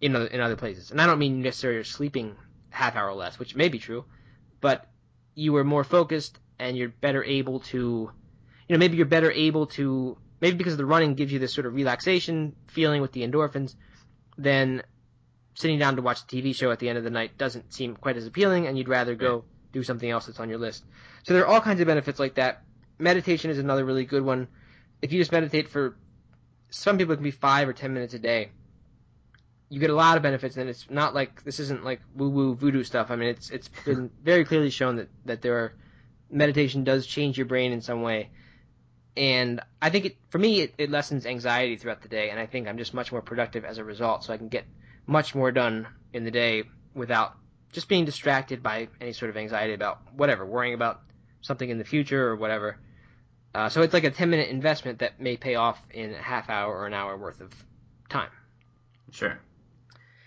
[0.00, 0.90] in other, in other places.
[0.90, 2.36] And I don't mean necessarily you're sleeping
[2.70, 4.04] half hour less, which may be true,
[4.60, 4.86] but
[5.34, 8.10] you are more focused and you're better able to,
[8.68, 11.66] you know, maybe you're better able to, maybe because the running gives you this sort
[11.66, 13.74] of relaxation feeling with the endorphins,
[14.38, 14.82] then
[15.60, 17.94] sitting down to watch a TV show at the end of the night doesn't seem
[17.94, 20.84] quite as appealing, and you'd rather go do something else that's on your list.
[21.22, 22.62] So there are all kinds of benefits like that.
[22.98, 24.48] Meditation is another really good one.
[25.02, 25.96] If you just meditate for,
[26.70, 28.50] some people it can be five or ten minutes a day.
[29.68, 32.54] You get a lot of benefits, and it's not like this isn't like woo woo
[32.54, 33.10] voodoo stuff.
[33.10, 35.74] I mean, it's it's been very clearly shown that that there are
[36.30, 38.30] meditation does change your brain in some way,
[39.16, 42.46] and I think it for me it, it lessens anxiety throughout the day, and I
[42.46, 44.24] think I'm just much more productive as a result.
[44.24, 44.64] So I can get
[45.10, 46.62] much more done in the day
[46.94, 47.34] without
[47.72, 51.00] just being distracted by any sort of anxiety about whatever, worrying about
[51.40, 52.78] something in the future or whatever.
[53.52, 56.48] Uh, so it's like a 10 minute investment that may pay off in a half
[56.48, 57.50] hour or an hour worth of
[58.08, 58.30] time.
[59.10, 59.40] Sure.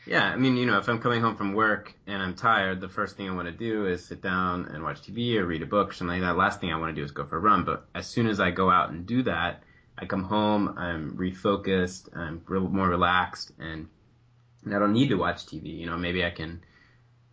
[0.06, 2.90] Yeah, I mean, you know, if I'm coming home from work and I'm tired, the
[2.90, 5.66] first thing I want to do is sit down and watch TV or read a
[5.66, 6.38] book something like that.
[6.38, 7.64] Last thing I want to do is go for a run.
[7.64, 9.64] But as soon as I go out and do that,
[9.98, 13.88] I come home, I'm refocused, I'm more relaxed, and
[14.68, 15.78] I don't need to watch TV.
[15.78, 16.62] You know, maybe I can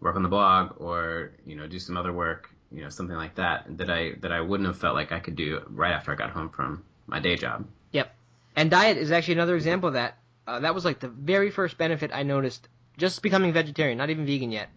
[0.00, 3.36] work on the blog or you know do some other work, you know, something like
[3.36, 6.16] that that I that I wouldn't have felt like I could do right after I
[6.16, 7.66] got home from my day job.
[7.92, 8.14] Yep.
[8.56, 10.18] And diet is actually another example of that.
[10.46, 14.26] Uh, that was like the very first benefit I noticed just becoming vegetarian, not even
[14.26, 14.68] vegan yet.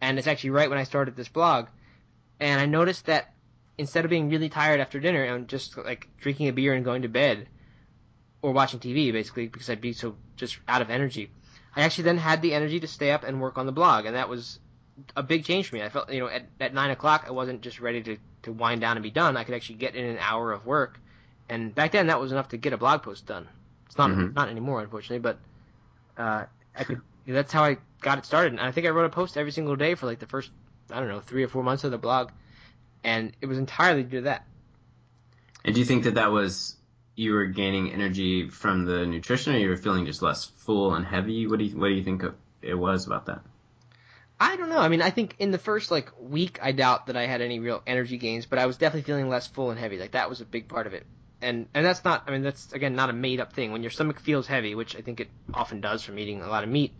[0.00, 1.68] And it's actually right when I started this blog.
[2.40, 3.32] And I noticed that
[3.78, 7.02] instead of being really tired after dinner and just like drinking a beer and going
[7.02, 7.48] to bed
[8.42, 11.30] or watching TV basically because I'd be so just out of energy,
[11.76, 14.06] I actually then had the energy to stay up and work on the blog.
[14.06, 14.58] And that was
[15.16, 15.82] a big change for me.
[15.82, 18.80] I felt, you know, at, at nine o'clock, I wasn't just ready to, to wind
[18.80, 19.36] down and be done.
[19.36, 21.00] I could actually get in an hour of work.
[21.48, 23.48] And back then that was enough to get a blog post done.
[23.86, 24.32] It's not mm-hmm.
[24.34, 25.38] not anymore, unfortunately, but
[26.16, 26.44] uh,
[26.76, 27.00] I could.
[27.26, 28.52] that's how I got it started.
[28.52, 30.50] And I think I wrote a post every single day for like the first
[30.90, 32.30] I don't know three or four months of the blog,
[33.02, 34.46] and it was entirely due to that.
[35.64, 36.76] And do you think that that was
[37.16, 41.04] you were gaining energy from the nutrition, or you were feeling just less full and
[41.04, 41.46] heavy?
[41.46, 42.22] What do you what do you think
[42.62, 43.40] it was about that?
[44.40, 44.78] I don't know.
[44.78, 47.60] I mean, I think in the first like week, I doubt that I had any
[47.60, 49.98] real energy gains, but I was definitely feeling less full and heavy.
[49.98, 51.06] Like that was a big part of it
[51.44, 53.70] and and that's not I mean that's again not a made up thing.
[53.70, 56.64] When your stomach feels heavy, which I think it often does from eating a lot
[56.64, 56.92] of meat,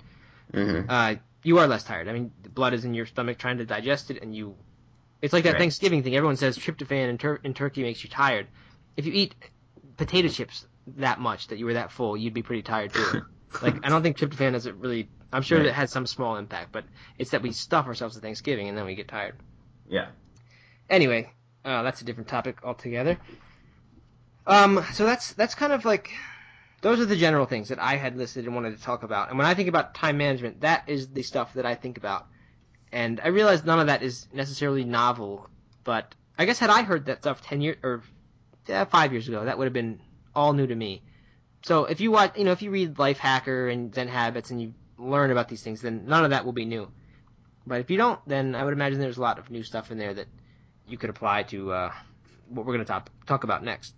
[0.53, 0.89] mm-hmm.
[0.89, 2.09] uh, you are less tired.
[2.09, 4.55] I mean, the blood is in your stomach trying to digest it, and you.
[5.23, 5.59] It's like that right.
[5.59, 6.15] Thanksgiving thing.
[6.15, 8.47] Everyone says tryptophan in, tur- in turkey makes you tired.
[8.97, 9.35] If you eat
[9.97, 13.23] potato chips that much that you were that full, you'd be pretty tired too.
[13.63, 15.09] like I don't think tryptophan has it really.
[15.33, 15.67] I'm sure right.
[15.67, 16.85] it has some small impact, but
[17.19, 19.35] it's that we stuff ourselves at Thanksgiving and then we get tired.
[19.89, 20.09] Yeah.
[20.89, 21.33] Anyway,
[21.65, 23.19] uh, that's a different topic altogether.
[24.47, 26.11] Um, so that's that's kind of like
[26.83, 29.31] those are the general things that I had listed and wanted to talk about.
[29.31, 32.27] And when I think about time management, that is the stuff that I think about.
[32.93, 35.49] And I realize none of that is necessarily novel,
[35.83, 38.03] but I guess had I heard that stuff ten years or
[38.67, 40.01] yeah, five years ago, that would have been
[40.35, 41.03] all new to me.
[41.65, 44.75] So if you watch, you know, if you read Lifehacker and Zen Habits and you
[44.99, 46.91] learn about these things, then none of that will be new.
[47.67, 49.99] But if you don't, then I would imagine there's a lot of new stuff in
[49.99, 50.27] there that
[50.87, 51.93] you could apply to uh,
[52.49, 53.95] what we're going to talk talk about next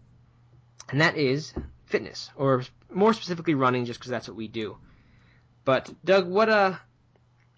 [0.89, 1.53] and that is
[1.87, 4.77] fitness, or more specifically running, just because that's what we do.
[5.65, 6.75] But Doug, what uh,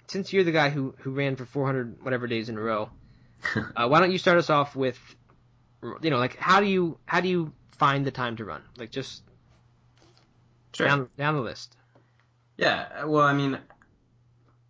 [0.06, 2.90] since you're the guy who who ran for 400 whatever days in a row,
[3.76, 4.98] uh, why don't you start us off with,
[5.82, 8.62] you know, like how do you how do you find the time to run?
[8.76, 9.22] Like just
[10.74, 10.86] sure.
[10.86, 11.76] down down the list.
[12.56, 13.58] Yeah, well, I mean,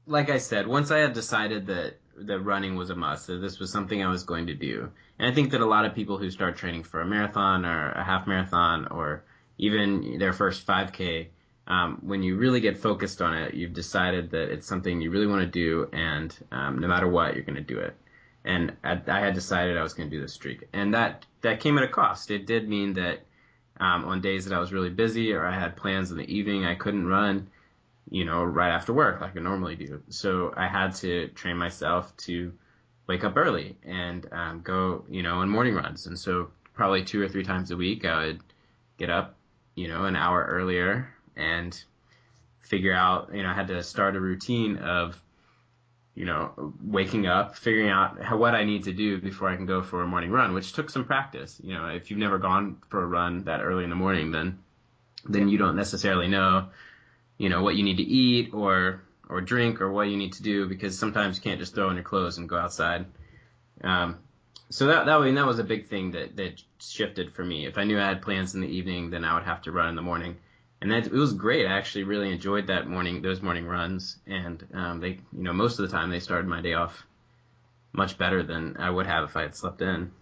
[0.07, 3.59] like I said, once I had decided that that running was a must, that this
[3.59, 6.19] was something I was going to do, and I think that a lot of people
[6.19, 9.25] who start training for a marathon or a half marathon or
[9.57, 11.29] even their first 5K,
[11.67, 15.27] um, when you really get focused on it, you've decided that it's something you really
[15.27, 17.97] want to do, and um, no matter what, you're going to do it.
[18.45, 21.77] And I, had decided I was going to do this streak, and that that came
[21.77, 22.31] at a cost.
[22.31, 23.21] It did mean that
[23.81, 26.65] um, on days that I was really busy or I had plans in the evening,
[26.65, 27.49] I couldn't run,
[28.11, 30.03] you know, right after work like I normally do.
[30.09, 32.53] So I had to train myself to
[33.07, 36.07] wake up early and um, go, you know, on morning runs.
[36.07, 38.41] And so probably two or three times a week, I would
[38.99, 39.37] get up,
[39.75, 41.81] you know, an hour earlier and
[42.61, 45.21] figure out, you know, I had to start a routine of,
[46.19, 49.67] you know, waking up, figuring out how, what I need to do before I can
[49.67, 51.61] go for a morning run, which took some practice.
[51.63, 54.59] You know, if you've never gone for a run that early in the morning, then
[55.29, 56.71] then you don't necessarily know,
[57.37, 60.43] you know, what you need to eat or or drink or what you need to
[60.43, 63.07] do because sometimes you can't just throw on your clothes and go outside.
[63.85, 64.19] Um,
[64.71, 67.65] so that that way that was a big thing that that shifted for me.
[67.65, 69.89] If I knew I had plans in the evening, then I would have to run
[69.89, 70.39] in the morning,
[70.81, 71.67] and that it was great.
[71.67, 75.79] I actually really enjoyed that morning those morning runs, and um, they you know most
[75.79, 77.07] of the time they started my day off
[77.93, 80.13] much better than I would have if I had slept in.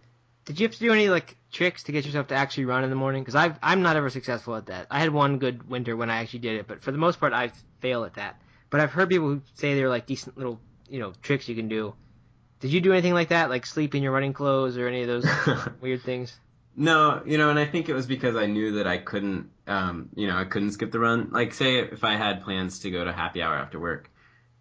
[0.47, 2.91] Did you have to do any like tricks to get yourself to actually run in
[2.91, 3.23] the morning?
[3.23, 4.87] Because i I'm not ever successful at that.
[4.91, 7.33] I had one good winter when I actually did it, but for the most part
[7.33, 8.41] I fail at that.
[8.71, 11.69] But I've heard people who say they're like decent little, you know, tricks you can
[11.69, 11.95] do.
[12.61, 15.09] Did you do anything like that, like sleep in your running clothes or any of
[15.09, 15.27] those
[15.81, 16.37] weird things?
[16.75, 20.11] No, you know, and I think it was because I knew that I couldn't, um,
[20.15, 21.31] you know, I couldn't skip the run.
[21.31, 24.11] Like, say if I had plans to go to happy hour after work,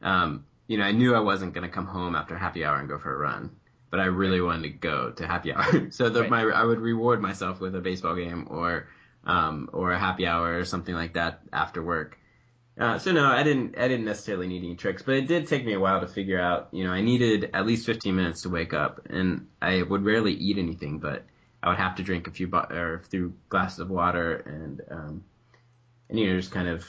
[0.01, 2.89] um, you know, I knew I wasn't going to come home after happy hour and
[2.89, 3.55] go for a run,
[3.91, 4.47] but I really right.
[4.47, 5.87] wanted to go to happy hour.
[5.91, 6.29] so that right.
[6.29, 8.87] my I would reward myself with a baseball game or
[9.25, 12.17] um, or a happy hour or something like that after work.
[12.77, 13.77] Uh, so no, I didn't.
[13.77, 16.39] I didn't necessarily need any tricks, but it did take me a while to figure
[16.39, 16.69] out.
[16.71, 20.33] You know, I needed at least 15 minutes to wake up, and I would rarely
[20.33, 21.23] eat anything, but
[21.65, 25.23] I would have to drink a few bo- or few glasses of water, and um,
[26.09, 26.85] and you know, just kind of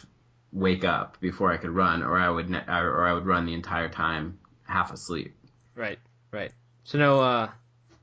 [0.53, 3.55] wake up before I could run, or I would ne- or I would run the
[3.55, 5.35] entire time half asleep.
[5.75, 5.99] Right,
[6.31, 6.53] right.
[6.85, 7.51] So no, uh,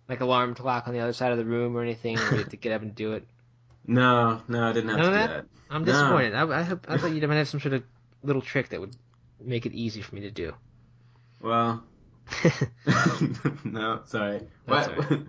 [0.10, 2.50] like alarm clock on the other side of the room or anything where you have
[2.50, 3.26] to get up and do it.
[3.86, 5.28] No, no, I didn't have None to do that?
[5.28, 5.46] that.
[5.70, 5.92] I'm No.
[5.92, 6.36] disappointed.
[6.36, 7.84] I, I, hope, I thought you'd have some sort of
[8.24, 8.96] little trick that would
[9.42, 10.54] make it easy for me to do.
[11.42, 11.84] Well,
[13.66, 14.42] no, sorry.
[14.66, 15.20] That's What?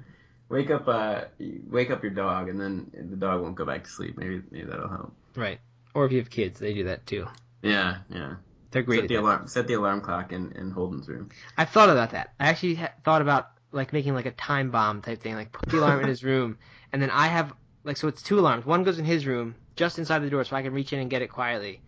[0.54, 1.22] Wake up, uh,
[1.68, 4.16] wake up your dog, and then the dog won't go back to sleep.
[4.16, 5.12] Maybe, maybe that'll help.
[5.36, 5.58] right.
[5.94, 7.26] Or if you have kids, they do that too.
[7.62, 8.34] Yeah, yeah.
[8.70, 9.00] They're great.
[9.00, 9.46] Set the alarm.
[9.46, 11.30] Set the alarm clock in, in Holden's room.
[11.56, 12.34] I've thought about that.
[12.40, 15.68] I actually ha- thought about like making like a time bomb type thing, like put
[15.68, 16.58] the alarm in his room,
[16.92, 17.52] and then I have
[17.84, 18.66] like so it's two alarms.
[18.66, 21.10] One goes in his room, just inside the door, so I can reach in and
[21.10, 21.80] get it quietly,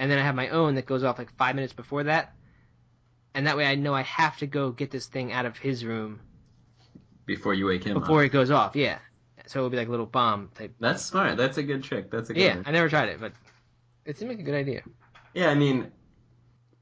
[0.00, 2.34] and then I have my own that goes off like five minutes before that,
[3.34, 5.84] and that way I know I have to go get this thing out of his
[5.84, 6.20] room
[7.26, 8.26] Before you wake him before up.
[8.26, 8.76] it goes off.
[8.76, 8.98] Yeah,
[9.46, 10.74] so it'll be like a little bomb type.
[10.78, 11.36] That's smart.
[11.36, 12.10] That's a good trick.
[12.10, 12.64] That's a good Yeah, one.
[12.66, 13.32] I never tried it, but
[14.04, 14.82] it seemed like a good idea.
[15.34, 15.90] Yeah, I mean,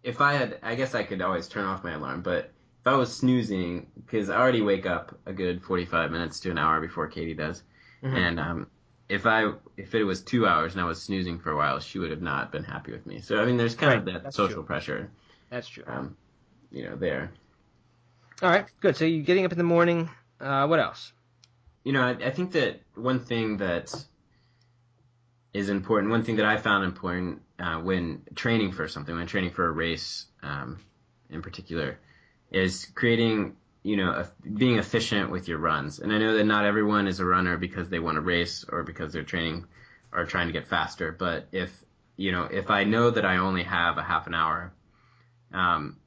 [0.03, 2.51] if I had, I guess I could always turn off my alarm, but
[2.81, 6.59] if I was snoozing, because I already wake up a good 45 minutes to an
[6.59, 7.63] hour before Katie does,
[8.03, 8.17] Mhm.
[8.17, 8.67] and um,
[9.09, 11.99] if I if it was two hours and I was snoozing for a while, she
[12.01, 13.21] would have not been happy with me.
[13.21, 14.65] So I mean, there's kind of that that's social true.
[14.65, 15.11] pressure,
[15.51, 15.85] That's true.
[15.87, 16.17] um,
[16.73, 17.31] you know, there.
[18.43, 18.97] All right, good.
[18.97, 20.11] So you're getting up in the morning.
[20.43, 21.13] Uh, what else?
[21.85, 23.95] You know, I, I think that one thing that
[25.55, 29.53] is important, one thing that I found important uh, when training for something, when training
[29.53, 30.81] for a race um,
[31.31, 31.99] in particular,
[32.51, 36.01] is creating, you know, a, being efficient with your runs.
[36.01, 38.83] And I know that not everyone is a runner because they want to race or
[38.83, 39.67] because they're training
[40.13, 41.13] or trying to get faster.
[41.13, 41.71] But if,
[42.17, 44.73] you know, if I know that I only have a half an hour,
[45.53, 45.99] um,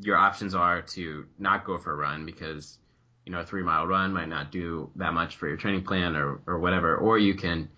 [0.00, 2.78] your options are to not go for a run because
[3.24, 6.14] you know, a three mile run might not do that much for your training plan
[6.16, 6.96] or, or whatever.
[6.96, 7.68] Or you can,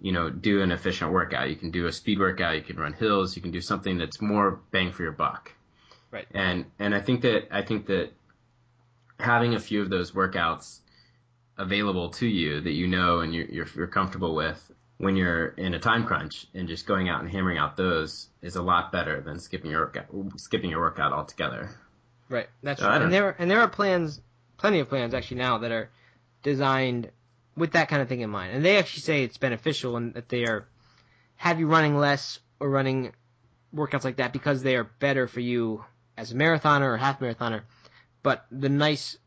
[0.00, 1.48] you know, do an efficient workout.
[1.48, 2.56] You can do a speed workout.
[2.56, 3.34] You can run hills.
[3.36, 5.52] You can do something that's more bang for your buck.
[6.10, 6.26] Right.
[6.32, 8.10] And, and I think that, I think that
[9.18, 10.80] having a few of those workouts
[11.56, 14.60] available to you that you know and you're, you're, you're comfortable with
[14.98, 18.56] when you're in a time crunch and just going out and hammering out those is
[18.56, 21.70] a lot better than skipping your workout, skipping your workout altogether.
[22.28, 22.48] Right.
[22.62, 24.20] That's So don't- And there and there are plans,
[24.56, 25.90] plenty of plans actually now that are
[26.42, 27.10] designed
[27.56, 28.54] with that kind of thing in mind.
[28.54, 30.66] And they actually say it's beneficial and that they are
[31.36, 33.12] have you running less or running
[33.74, 35.84] workouts like that because they are better for you
[36.16, 37.62] as a marathoner or half marathoner.
[38.22, 39.18] But the nice,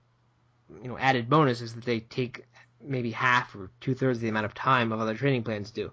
[0.82, 2.46] you know, added bonus is that they take
[2.82, 5.92] maybe half or two thirds of the amount of time of other training plans do.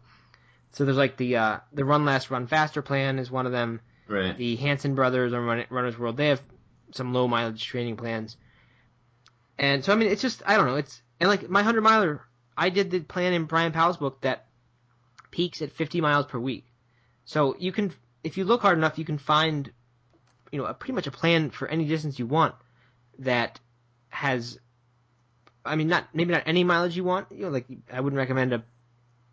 [0.72, 3.80] So there's like the uh, the run less, run faster plan is one of them
[4.08, 4.36] Right.
[4.36, 6.42] the Hanson brothers on Runner's World, they have
[6.92, 8.36] some low mileage training plans.
[9.62, 10.74] And so I mean, it's just I don't know.
[10.76, 12.20] It's and like my hundred miler,
[12.56, 14.46] I did the plan in Bryon Powell's book that
[15.30, 16.66] peaks at 50 miles per week.
[17.24, 17.92] So you can,
[18.24, 19.70] if you look hard enough, you can find,
[20.50, 22.54] you know, a, pretty much a plan for any distance you want
[23.20, 23.60] that
[24.08, 24.58] has.
[25.64, 27.28] I mean, not maybe not any mileage you want.
[27.30, 28.64] You know, like I wouldn't recommend a.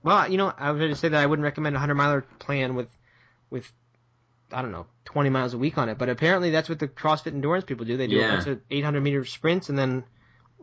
[0.04, 2.22] Well, you know, I was going to say that I wouldn't recommend a hundred miler
[2.38, 2.88] plan with,
[3.50, 3.70] with
[4.52, 5.98] I don't know, 20 miles a week on it.
[5.98, 7.98] But apparently that's what the CrossFit endurance people do.
[7.98, 8.28] They do Yeah.
[8.34, 10.04] a bunch of 800 meter sprints, and then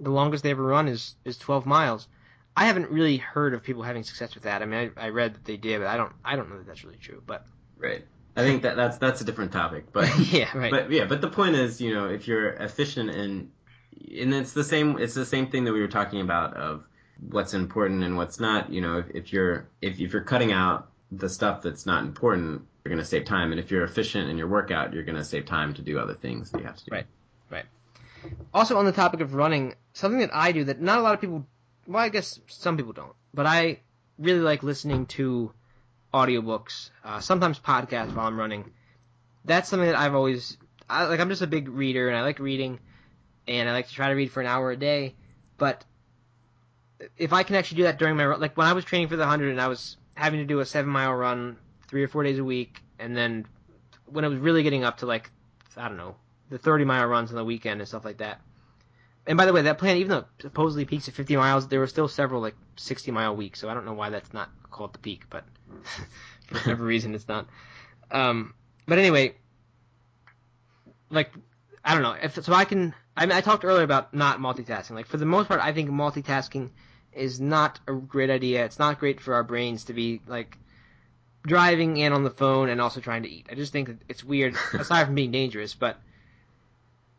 [0.01, 2.09] the longest they ever run is is 12 miles.
[2.57, 4.63] I haven't really heard of people having success with that.
[4.63, 6.67] I mean, I, I read that they did, but I don't I don't know that
[6.67, 7.23] that's really true.
[7.27, 7.47] But
[7.79, 8.05] Right.
[8.37, 10.71] I think that that's that's a different topic, but yeah, right.
[10.71, 13.51] but yeah, but the point is, you know, if you're efficient and
[14.21, 16.85] and it's the same it's the same thing that we were talking about of
[17.31, 18.71] what's important and what's not.
[18.71, 22.63] You know, if, if you're if, if you're cutting out the stuff that's not important,
[22.85, 25.25] you're going to save time, and if you're efficient in your workout, you're going to
[25.25, 26.91] save time to do other things that you have to do.
[26.93, 27.07] Right.
[27.51, 27.65] Right.
[28.53, 31.21] Also on the topic of running, something that I do that not a lot of
[31.23, 31.47] people,
[31.87, 33.81] well, I guess some people don't, but I
[34.19, 35.53] really like listening to
[36.13, 38.73] audiobooks, uh, sometimes podcasts while I'm running.
[39.47, 42.41] That's something that I've always, I, like, I'm just a big reader and I like
[42.41, 42.79] reading,
[43.49, 45.15] and I like to try to read for an hour a day,
[45.57, 45.83] but
[47.17, 49.17] if I can actually do that during my run, like when I was training for
[49.17, 51.57] the 100 and I was having to do a seven mile run
[51.89, 53.47] three or four days a week, and then
[54.05, 55.31] when it was really getting up to like,
[55.75, 56.17] I don't know,
[56.51, 58.43] the 30 mile runs on the weekend and stuff like that.
[59.27, 61.81] And by the way, that plan, even though it supposedly peaks at 50 miles, there
[61.81, 63.61] were still several like 60 mile weeks.
[63.61, 65.45] So I don't know why that's not called the peak, but
[66.47, 67.49] for whatever reason, it's not.
[68.11, 68.55] Um,
[68.87, 69.35] but anyway,
[71.11, 71.31] like
[71.85, 72.17] I don't know.
[72.21, 72.95] If so, I can.
[73.17, 74.91] I mean, I talked earlier about not multitasking.
[74.91, 76.71] Like for the most part, I think multitasking
[77.13, 78.65] is not a great idea.
[78.65, 80.59] It's not great for our brains to be like
[81.47, 83.47] driving and on the phone and also trying to eat.
[83.51, 85.75] I just think it's weird, aside from being dangerous.
[85.75, 85.99] But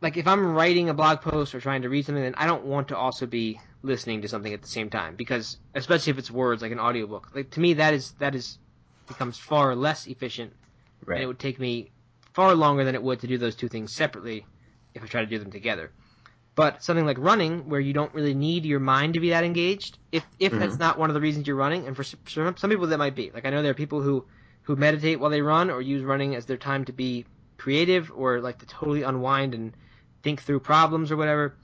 [0.02, 2.66] like if I'm writing a blog post or trying to read something, then I don't
[2.66, 6.32] want to also be listening to something at the same time because especially if it's
[6.32, 7.30] words like an audiobook.
[7.34, 8.60] Like to me, that is that is
[9.08, 10.54] becomes far less efficient,
[11.06, 11.16] Right.
[11.16, 11.92] and it would take me
[12.34, 14.46] far longer than it would to do those two things separately
[14.94, 15.92] if I try to do them together.
[16.56, 19.98] But something like running, where you don't really need your mind to be that engaged,
[20.12, 20.60] if if Mhm.
[20.60, 23.16] that's not one of the reasons you're running, and for some some people that might
[23.16, 23.32] be.
[23.34, 24.28] Like I know there are people who
[24.64, 27.26] who meditate while they run, or use running as their time to be
[27.58, 29.76] creative, or like to totally unwind and
[30.28, 31.56] think through problems or whatever.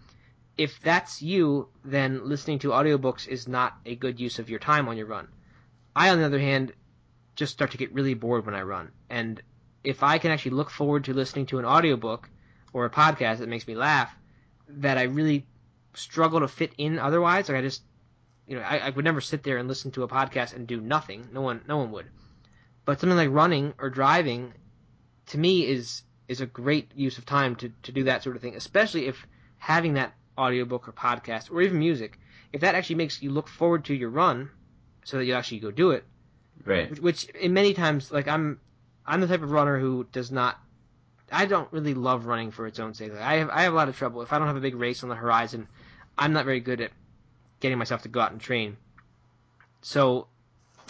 [0.57, 4.87] If that's you, then listening to audiobooks is not a good use of your time
[4.87, 5.27] on your run.
[5.93, 6.71] I, on the other hand,
[7.35, 8.91] just start to get really bored when I run.
[9.09, 9.41] And
[9.83, 12.29] if I can actually look forward to listening to an audiobook
[12.71, 14.15] or a podcast that makes me laugh,
[14.69, 15.45] that I really
[15.93, 17.49] struggle to fit in otherwise.
[17.49, 17.83] Like I just,
[18.47, 20.79] you know, I, I would never sit there and listen to a podcast and do
[20.79, 21.27] nothing.
[21.33, 22.05] No one, no one would.
[22.85, 24.53] But something like running or driving,
[25.27, 28.41] to me, is is a great use of time to, to do that sort of
[28.41, 29.25] thing, especially if
[29.57, 32.19] having that audiobook or podcast or even music,
[32.51, 34.49] if that actually makes you look forward to your run
[35.03, 36.05] so that you actually go do it,
[36.65, 36.89] Right.
[36.89, 38.59] which, which in many times like I'm
[39.05, 40.57] I'm the type of runner who does not
[41.31, 43.11] I don't really love running for its own sake.
[43.11, 44.75] Like, I have I have a lot of trouble if I don't have a big
[44.75, 45.67] race on the horizon.
[46.17, 46.91] I'm not very good at
[47.59, 48.77] getting myself to go out and train.
[49.81, 50.27] So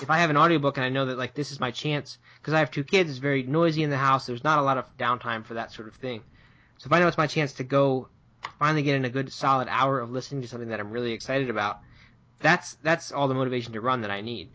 [0.04, 2.54] if I have an audiobook and I know that like this is my chance because
[2.54, 4.26] I have two kids, it's very noisy in the house.
[4.26, 6.22] There's not a lot of downtime for that sort of thing.
[6.78, 8.10] So if I know it's my chance to go
[8.60, 11.50] finally get in a good solid hour of listening to something that I'm really excited
[11.50, 11.80] about,
[12.40, 14.50] that's that's all the motivation to run that I need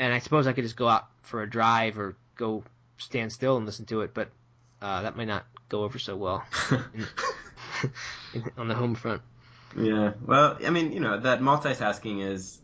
[0.00, 2.64] and I suppose I could just go out for a drive or go
[2.96, 4.30] stand still and listen to it, but
[4.80, 6.42] uh, that might not go over so well
[8.34, 9.20] in, on the home front.
[9.76, 10.14] Yeah.
[10.26, 12.58] Well, I mean, you know, that multitasking is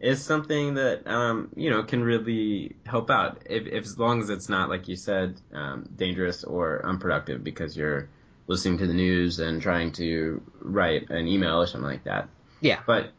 [0.00, 4.30] is something that um, you know can really help out if, if as long as
[4.30, 8.08] it's not like you said um, dangerous or unproductive because you're
[8.46, 12.28] listening to the news and trying to write an email or something like that.
[12.60, 12.80] Yeah.
[12.86, 13.12] But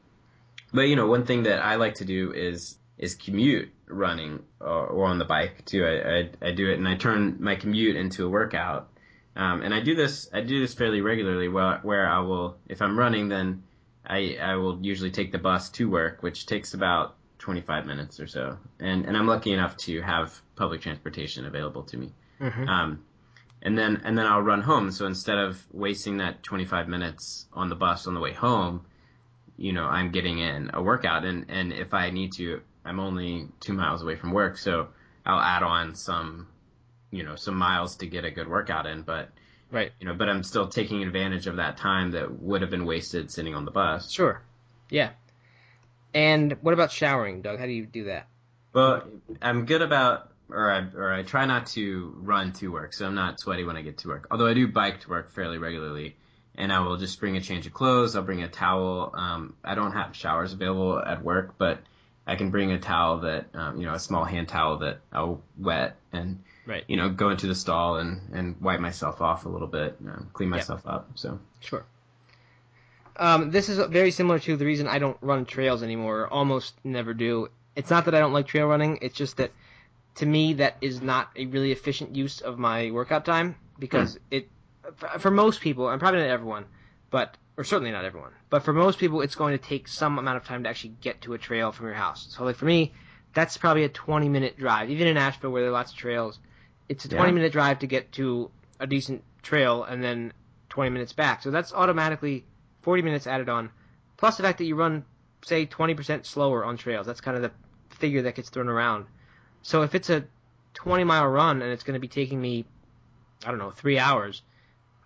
[0.74, 4.88] but you know, one thing that I like to do is is commute running or,
[4.88, 5.86] or on the bike too.
[5.86, 8.90] I, I I do it and I turn my commute into a workout.
[9.38, 12.82] Um, and I do this I do this fairly regularly where where I will if
[12.82, 13.64] I'm running then
[14.08, 18.28] I I will usually take the bus to work, which takes about 25 minutes or
[18.28, 18.58] so.
[18.80, 22.14] And and I'm lucky enough to have public transportation available to me.
[22.40, 22.68] Mm-hmm.
[22.68, 23.06] Um,
[23.62, 24.92] and then and then I'll run home.
[24.92, 28.86] So instead of wasting that 25 minutes on the bus on the way home,
[29.58, 31.26] you know, I'm getting in a workout.
[31.26, 34.90] And and if I need to, I'm only two miles away from work, so
[35.26, 36.48] I'll add on some,
[37.12, 39.02] you know, some miles to get a good workout in.
[39.02, 39.30] But
[39.72, 39.92] Right.
[40.00, 43.32] you know, but I'm still taking advantage of that time that would have been wasted
[43.32, 44.12] sitting on the bus.
[44.12, 44.42] Sure.
[44.90, 45.12] Yeah.
[46.14, 47.60] And what about showering, Doug?
[47.60, 48.28] How do you do that?
[48.74, 49.04] Well,
[49.42, 53.16] I'm good about, or I, or I try not to run to work, so I'm
[53.16, 54.28] not sweaty when I get to work.
[54.32, 56.16] Although I do bike to work fairly regularly,
[56.58, 58.16] and I will just bring a change of clothes.
[58.16, 59.12] I'll bring a towel.
[59.14, 61.80] Um, I don't have showers available at work, but
[62.26, 65.42] I can bring a towel that, um, you know, a small hand towel that I'll
[65.58, 66.84] wet and, Right.
[66.88, 70.30] you know, go into the stall and, and wipe myself off a little bit, um,
[70.34, 70.58] clean Yep.
[70.58, 71.10] myself up.
[71.16, 71.86] So, Sure.
[73.18, 76.74] Um, this is very similar to the reason I don't run trails anymore, or almost
[76.84, 77.48] never do.
[77.76, 79.52] It's not that I don't like trail running, it's just that
[80.16, 84.50] to me that is not a really efficient use of my workout time because it
[84.96, 86.66] for- for most people, and probably not everyone,
[87.10, 90.38] but or certainly not everyone, but for most people it's going to take some amount
[90.38, 92.28] of time to actually get to a trail from your house.
[92.30, 92.94] So like for me,
[93.34, 94.90] that's probably a 20 minute drive.
[94.90, 96.40] Even in Asheville where there are lots of trails,
[96.90, 97.34] it's a 20 Yeah.
[97.34, 100.34] minute drive to get to a decent trail and then
[100.70, 101.42] 20 minutes back.
[101.42, 102.46] So that's automatically
[102.82, 103.70] 40 minutes added on,
[104.18, 105.06] plus the fact that you run,
[105.44, 107.08] say, 20% slower on trails.
[107.08, 107.52] That's kind of the
[107.96, 109.06] figure that gets thrown around.
[109.62, 110.26] So if it's a
[110.76, 112.66] 20 mile run and it's going to be taking me,
[113.46, 114.42] I don't know, three hours,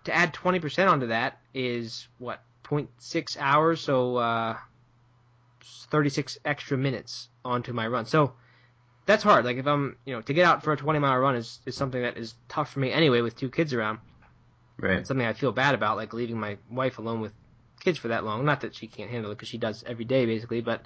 [0.04, 4.56] to add 20% onto that is what 0.6 hours, so uh,
[5.90, 8.06] 36 extra minutes onto my run.
[8.06, 8.34] So
[9.10, 9.44] that's hard.
[9.44, 11.76] Like if I'm, you know, to get out for a 20 mile run is, is
[11.76, 13.98] something that is tough for me anyway with two kids around
[14.80, 14.98] right.
[14.98, 17.32] It's something I feel bad about, like leaving my wife alone with
[17.80, 18.44] kids for that long.
[18.44, 20.82] Not that she can't handle it because she does every day basically, but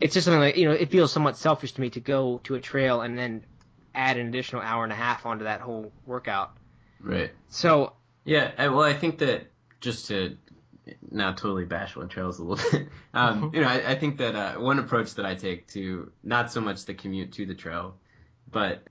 [0.00, 2.54] it's just something like you know it feels somewhat selfish to me to go to
[2.54, 3.44] a trail and then
[3.94, 6.56] add an additional hour and a half onto that whole workout.
[7.00, 7.30] Right.
[7.48, 7.92] So
[8.24, 9.46] Yeah, I, well, I think that
[9.80, 10.36] just to
[11.10, 14.34] now totally bashful on trails a little bit, um, you know, I, I think that
[14.34, 17.96] uh, one approach that I take to not so much the commute to the trail,
[18.50, 18.82] but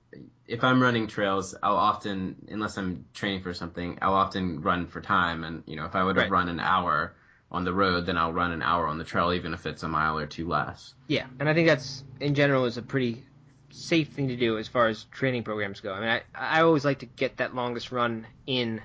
[0.46, 5.00] if I'm running trails, I'll often, unless I'm training for something, I'll often run for
[5.00, 5.44] time.
[5.44, 6.30] And you know, if I would have Right.
[6.30, 7.14] run an hour
[7.50, 9.88] on the road, then I'll run an hour on the trail, even if it's a
[9.88, 10.94] mile or two less.
[11.08, 13.24] yeah, and I think that's in general is a pretty
[13.70, 15.92] safe thing to do as far as training programs go.
[15.92, 18.82] I mean, I I always like to get that longest run in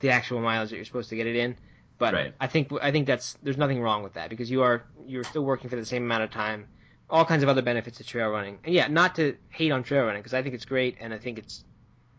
[0.00, 1.58] the actual miles that you're supposed to get it in.
[1.98, 2.34] But Right.
[2.40, 5.44] I think I think that's there's nothing wrong with that because you are you're still
[5.44, 6.66] working for the same amount of time
[7.10, 8.58] all kinds of other benefits of trail running.
[8.64, 11.18] And yeah, not to hate on trail running because I think it's great and I
[11.18, 11.62] think it's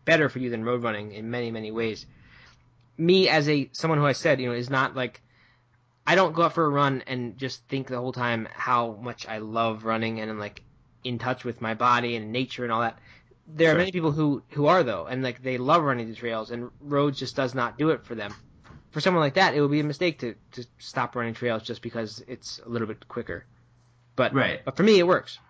[0.04, 2.06] better for you than road running in many many ways.
[2.96, 5.20] Me as a someone who I said you know is not like
[6.06, 9.26] I don't go out for a run and just think the whole time how much
[9.26, 10.62] I love running and I'm like
[11.02, 12.98] in touch with my body and nature and all that.
[13.46, 13.74] There Sure.
[13.74, 16.70] are many people who who are though and like they love running the trails and
[16.80, 18.34] roads just does not do it for them.
[18.94, 21.82] For someone like that, it would be a mistake to to stop running trails just
[21.82, 23.44] because it's a little bit quicker.
[24.14, 24.64] But Right.
[24.64, 25.40] but for me, it works.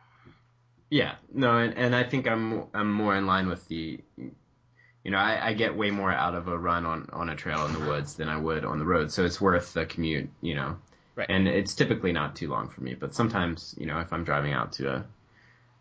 [0.89, 5.19] Yeah, no, and, and I think I'm I'm more in line with the, you know,
[5.19, 7.81] I, I get way more out of a run on on a trail in the
[7.81, 10.77] woods than I would on the road, so it's worth the commute, you know.
[11.17, 11.29] Right.
[11.29, 14.53] And it's typically not too long for me, but sometimes, you know, if I'm driving
[14.55, 15.05] out to a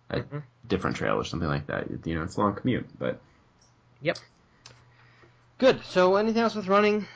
[0.10, 0.44] a Mhm.
[0.68, 3.22] different trail or something like that, you know, it's a long commute, but
[4.02, 4.20] Yep.
[5.60, 5.82] Good.
[5.86, 7.08] So anything else with running?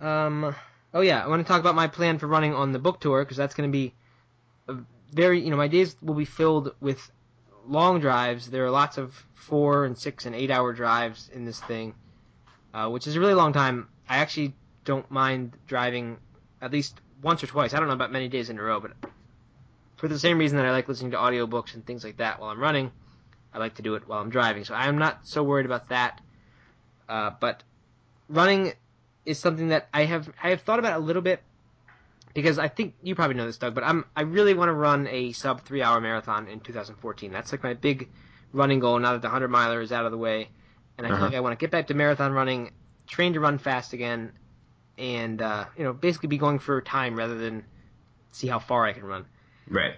[0.00, 0.54] Um.
[0.94, 3.22] Oh yeah, I want to talk about my plan for running on the book tour
[3.22, 3.92] because that's going to be
[5.12, 7.10] very, you know, my days will be filled with
[7.66, 8.48] long drives.
[8.48, 11.94] There are lots of four and six and eight hour drives in this thing,
[12.74, 13.88] uh, which is a really long time.
[14.08, 16.18] I actually don't mind driving
[16.60, 17.74] at least once or twice.
[17.74, 18.92] I don't know about many days in a row, but
[19.96, 22.50] for the same reason that I like listening to audiobooks and things like that while
[22.50, 22.92] I'm running,
[23.52, 24.64] I like to do it while I'm driving.
[24.64, 26.20] So I'm not so worried about that.
[27.08, 27.62] Uh, but
[28.28, 28.72] running
[29.26, 31.42] is something that I have I have thought about a little bit
[32.34, 33.74] because I think you probably know this, Doug.
[33.74, 37.32] But I'm I really want to run a sub three hour marathon in 2014.
[37.32, 38.10] That's like my big
[38.52, 38.98] running goal.
[38.98, 40.50] Now that the hundred miler is out of the way,
[40.98, 41.26] and I feel Uh-huh.
[41.26, 42.72] like I want to get back to marathon running,
[43.06, 44.32] train to run fast again,
[44.98, 47.64] and uh, you know basically be going for time rather than
[48.32, 49.26] see how far I can run.
[49.70, 49.94] right.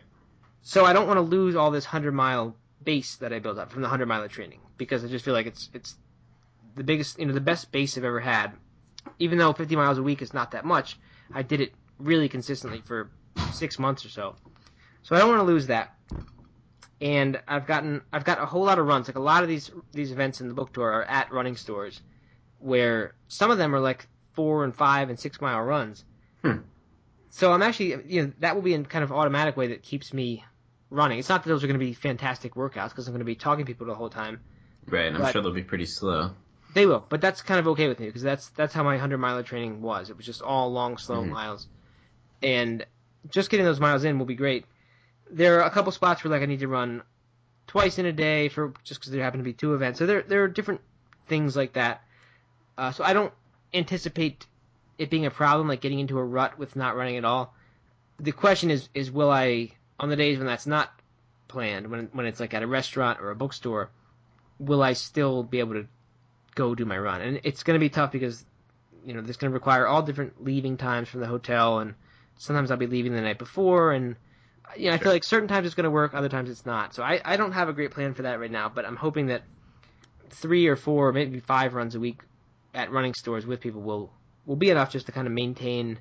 [0.63, 3.73] So I don't want to lose all this hundred mile base that I built up
[3.73, 5.97] from the hundred mile training because I just feel like it's it's
[6.75, 8.53] the biggest you know the best base I've ever had.
[9.19, 10.99] Even though 50 miles a week is not that much,
[11.33, 13.11] I did it really consistently for
[13.53, 14.37] six months or so.
[15.03, 15.95] So I don't want to lose that.
[17.01, 19.09] And I've gotten I've got a whole lot of runs.
[19.09, 22.01] Like a lot of these these events in the book tour are at running stores,
[22.59, 26.05] where some of them are like four and five and six mile runs.
[26.43, 26.59] Hmm.
[27.31, 30.13] So I'm actually you know that will be in kind of automatic way that keeps
[30.13, 30.45] me
[30.91, 31.21] running.
[31.21, 33.37] It's not that those are going to be fantastic workouts because I'm going to be
[33.37, 34.41] talking to people the whole time.
[34.87, 36.33] Right, and I'm sure they'll be pretty slow.
[36.75, 39.19] They will, but that's kind of okay with me because that's that's how my hundred
[39.19, 40.11] miler training was.
[40.11, 41.31] It was just all long, slow Mhm.
[41.31, 41.67] miles,
[42.43, 42.85] and
[43.31, 44.67] just getting those miles in will be great.
[45.31, 47.03] There are a couple spots where like I need to run
[47.67, 49.99] twice in a day for just because there happen to be two events.
[49.99, 50.81] So there there are different
[51.27, 52.03] things like that.
[52.77, 53.33] Uh, so I don't
[53.73, 54.47] anticipate
[54.99, 57.55] it being a problem like getting into a rut with not running at all.
[58.19, 60.91] The question is is will I on the days when that's not
[61.49, 63.91] planned when when it's like at a restaurant or a bookstore,
[64.59, 65.87] will I still be able to
[66.59, 67.21] go do my run.
[67.21, 68.45] And it's going to be tough because,
[69.07, 71.95] you know, this going to require all different leaving times from the hotel, and
[72.37, 74.17] sometimes I'll be leaving the night before, and
[74.77, 76.95] you know, I feel like certain times it's going to work, other times it's not.
[76.95, 79.29] So I, I don't have a great plan for that right now, but I'm hoping
[79.29, 79.43] that
[80.31, 82.21] three or four, maybe five runs a week
[82.75, 84.11] at running stores with people will
[84.45, 85.99] will be enough just to kind of maintain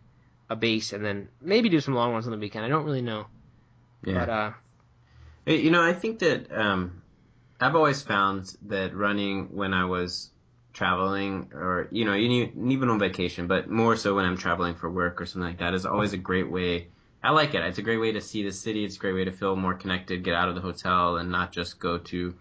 [0.49, 2.65] a base, and then maybe do some long runs on the weekend.
[2.65, 3.27] I don't really know,
[4.03, 4.25] Yeah.
[4.25, 4.51] but uh,
[5.45, 7.01] You know, I think that um,
[7.59, 10.29] I've always found that running when I was
[10.77, 14.89] traveling, or you know, even even on vacation, but more so when I'm traveling for
[14.89, 16.89] work or something like that, is always a great way.
[17.23, 17.63] I like it.
[17.63, 18.85] It's a great way to see the city.
[18.85, 21.51] It's a great way to feel more connected, get out of the hotel, and not
[21.51, 22.35] just go to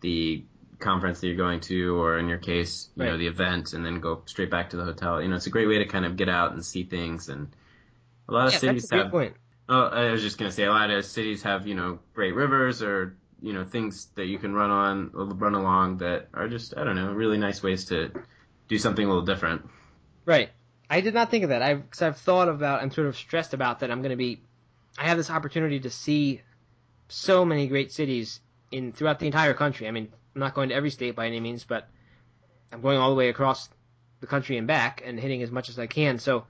[0.00, 0.44] the
[0.78, 3.98] conference that you're going to, or in your case, you know, the event, and then
[3.98, 5.20] go straight back to the hotel.
[5.20, 7.28] You know, it's a great way to kind of get out and see things.
[7.28, 7.48] And
[8.28, 9.34] a lot of yeah, cities that's a have point.
[9.68, 12.80] Oh, I was just gonna say a lot of cities have you know great rivers
[12.80, 13.16] or
[13.46, 16.96] you know things that you can run on, run along that are just I don't
[16.96, 18.10] know really nice ways to
[18.66, 19.62] do something a little different.
[20.24, 20.50] Right.
[20.90, 21.62] I did not think of that.
[21.62, 22.82] I've because I've thought about.
[22.82, 23.92] I'm sort of stressed about that.
[23.92, 24.42] I'm going to be.
[24.98, 26.42] I have this opportunity to see
[27.08, 28.40] so many great cities
[28.72, 29.86] in throughout the entire country.
[29.86, 31.88] I mean, I'm not going to every state by any means, but
[32.72, 33.68] I'm going all the way across
[34.18, 36.18] the country and back and hitting as much as I can.
[36.18, 36.46] So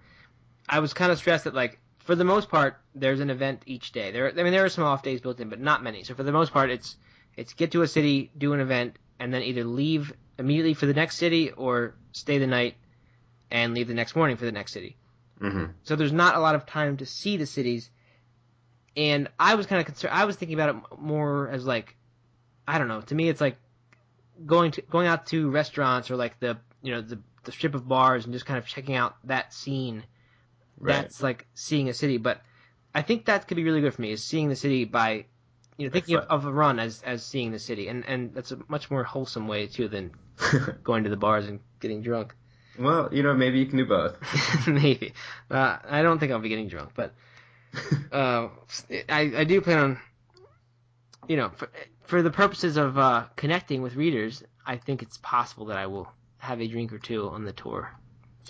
[0.66, 3.92] I was kind of stressed that like for the most part there's an event each
[3.92, 4.10] day.
[4.12, 6.04] There, I mean, there are some off days built in, but not many.
[6.04, 6.96] So for the most part, it's
[7.36, 10.94] it's get to a city, do an event, and then either leave immediately for the
[10.94, 12.76] next city or stay the night
[13.50, 14.96] and leave the next morning for the next city.
[15.38, 17.90] hmm So there's not a lot of time to see the cities.
[18.96, 20.14] And I was kind of concerned.
[20.14, 21.96] I was thinking about it more as like,
[22.66, 23.02] I don't know.
[23.02, 23.58] To me, it's like
[24.44, 27.86] going to going out to restaurants or like the you know the the strip of
[27.88, 30.04] bars and just kind of checking out that scene.
[30.78, 30.94] Right.
[30.94, 32.18] That's like seeing a city.
[32.18, 32.40] But
[32.94, 35.26] I think that could be really good for me is seeing the city by
[35.76, 38.52] you know thinking of, of a run as as seeing the city, and and that's
[38.52, 40.12] a much more wholesome way too than
[40.82, 42.34] going to the bars and getting drunk.
[42.78, 44.16] well, you know maybe you can do both.
[44.66, 45.14] Maybe.
[45.50, 47.14] Uh, I don't think I'll be getting drunk, but
[48.12, 48.48] uh,
[49.08, 50.00] I, I do plan on
[51.28, 51.68] you know, for,
[52.04, 56.08] for the purposes of uh, connecting with readers, I think it's possible that I will
[56.38, 57.92] have a drink or two on the tour.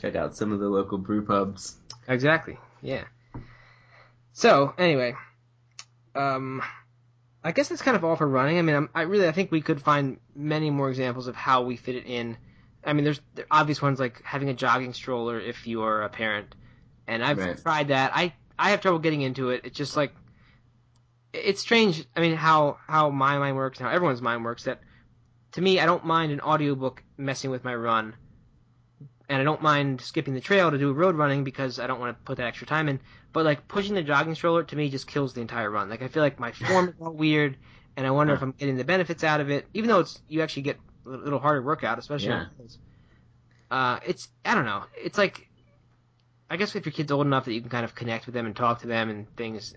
[0.00, 1.76] Check out some of the local brew pubs.
[2.08, 2.58] Exactly.
[2.82, 3.04] Yeah.
[4.32, 5.14] So anyway,
[6.14, 6.62] um,
[7.42, 8.58] I guess that's kind of all for running.
[8.58, 11.62] I mean, I'm, I really I think we could find many more examples of how
[11.62, 12.36] we fit it in.
[12.84, 16.08] I mean, there's there obvious ones like having a jogging stroller if you are a
[16.08, 16.54] parent,
[17.06, 17.60] and I've Right.
[17.60, 18.12] tried that.
[18.14, 19.62] I I have trouble getting into it.
[19.64, 20.12] It's just like
[21.32, 22.04] it's strange.
[22.14, 24.64] I mean, how how my mind works and how everyone's mind works.
[24.64, 24.80] That
[25.52, 28.14] to me, I don't mind an audiobook messing with my run,
[29.28, 32.16] and I don't mind skipping the trail to do road running because I don't want
[32.16, 33.00] to put that extra time in.
[33.32, 35.90] But like pushing the jogging stroller to me just kills the entire run.
[35.90, 37.56] Like I feel like my form is all weird,
[37.96, 39.66] and I wonder if I'm getting the benefits out of it.
[39.74, 42.46] Even though it's you actually get a little harder workout, especially Yeah.
[43.70, 44.84] Uh, it's I don't know.
[44.96, 45.48] It's like
[46.48, 48.46] I guess if your kid's old enough that you can kind of connect with them
[48.46, 49.74] and talk to them and things,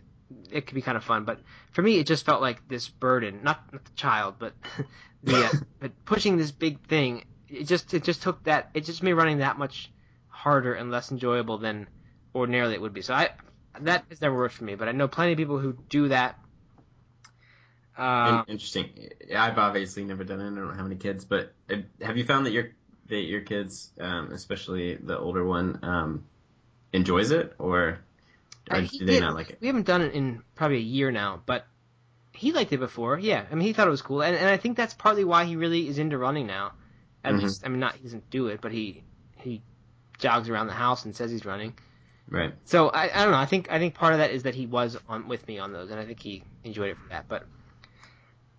[0.51, 1.25] it could be kind of fun.
[1.25, 1.39] But
[1.71, 4.53] for me, it just felt like this burden, not, not the child, but
[5.23, 7.25] the uh, but pushing this big thing.
[7.49, 8.69] It just it just took that.
[8.73, 9.91] It just made running that much
[10.27, 11.87] harder and less enjoyable than
[12.33, 13.01] ordinarily it would be.
[13.01, 13.29] So I
[13.81, 14.75] that has never worked for me.
[14.75, 16.39] But I know plenty of people who do that.
[17.97, 19.09] Uh, Interesting.
[19.35, 20.51] I've obviously never done it.
[20.51, 22.69] I don't have any kids, but uh, have you found that your
[23.07, 26.25] that your kids, um, especially the older one, um,
[26.93, 27.99] enjoys it, or, or
[28.69, 29.57] Uh, do they did- not like it?
[29.59, 31.65] We haven't done it in probably a year now, but
[32.31, 33.19] he liked it before.
[33.19, 35.43] Yeah, I mean, he thought it was cool, and and I think that's partly why
[35.45, 36.71] he really is into running now.
[37.24, 37.41] At Mhm.
[37.43, 39.03] least, I mean, not he doesn't do it, but he
[39.38, 39.61] he
[40.17, 41.74] jogs around the house and says he's running.
[42.30, 42.53] Right.
[42.65, 43.38] So I, I don't know.
[43.39, 45.74] I think I think part of that is that he was on with me on
[45.74, 47.28] those, and I think he enjoyed it for that.
[47.28, 47.43] But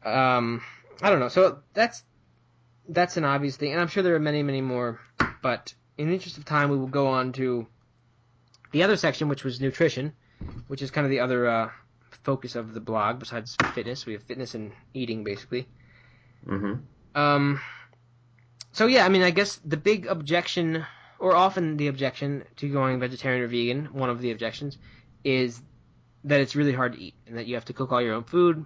[0.04, 0.62] um,
[1.02, 1.28] I don't know.
[1.28, 2.02] So that's
[2.88, 5.00] that's an obvious thing, and I'm sure there are many, many more.
[5.42, 7.66] But in the interest of time, we will go on to
[8.72, 10.12] the other section, which was nutrition,
[10.66, 11.70] which is kind of the other uh,
[12.24, 14.06] focus of the blog besides fitness.
[14.06, 15.68] We have fitness and eating, basically.
[16.46, 17.18] Mm-hmm.
[17.18, 17.60] Um,
[18.72, 20.86] so yeah, I mean, I guess the big objection,
[21.18, 24.78] or often the objection to going vegetarian or vegan, one of the objections,
[25.24, 25.60] is
[26.24, 28.24] that it's really hard to eat and that you have to cook all your own
[28.24, 28.64] food,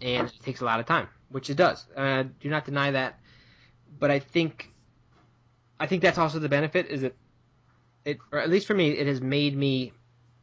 [0.00, 1.86] and it takes a lot of time, which it does.
[1.96, 3.18] Uh, do not deny that,
[3.98, 4.72] but I think,
[5.78, 7.14] I think that's also the benefit is that
[8.04, 9.92] it, or at least for me, it has made me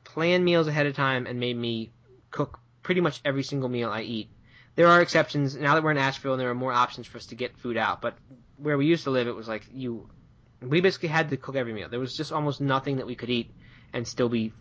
[0.04, 1.92] plan meals ahead of time and made me
[2.32, 4.30] cook pretty much every single meal I eat
[4.76, 7.26] there are exceptions now that we're in Asheville and there are more options for us
[7.28, 8.02] to get food out.
[8.02, 8.18] But
[8.58, 10.10] where we used to live, it was like you,
[10.62, 11.90] we basically had to cook every meal.
[11.90, 13.52] There was just almost nothing that we could eat
[13.94, 14.54] and still be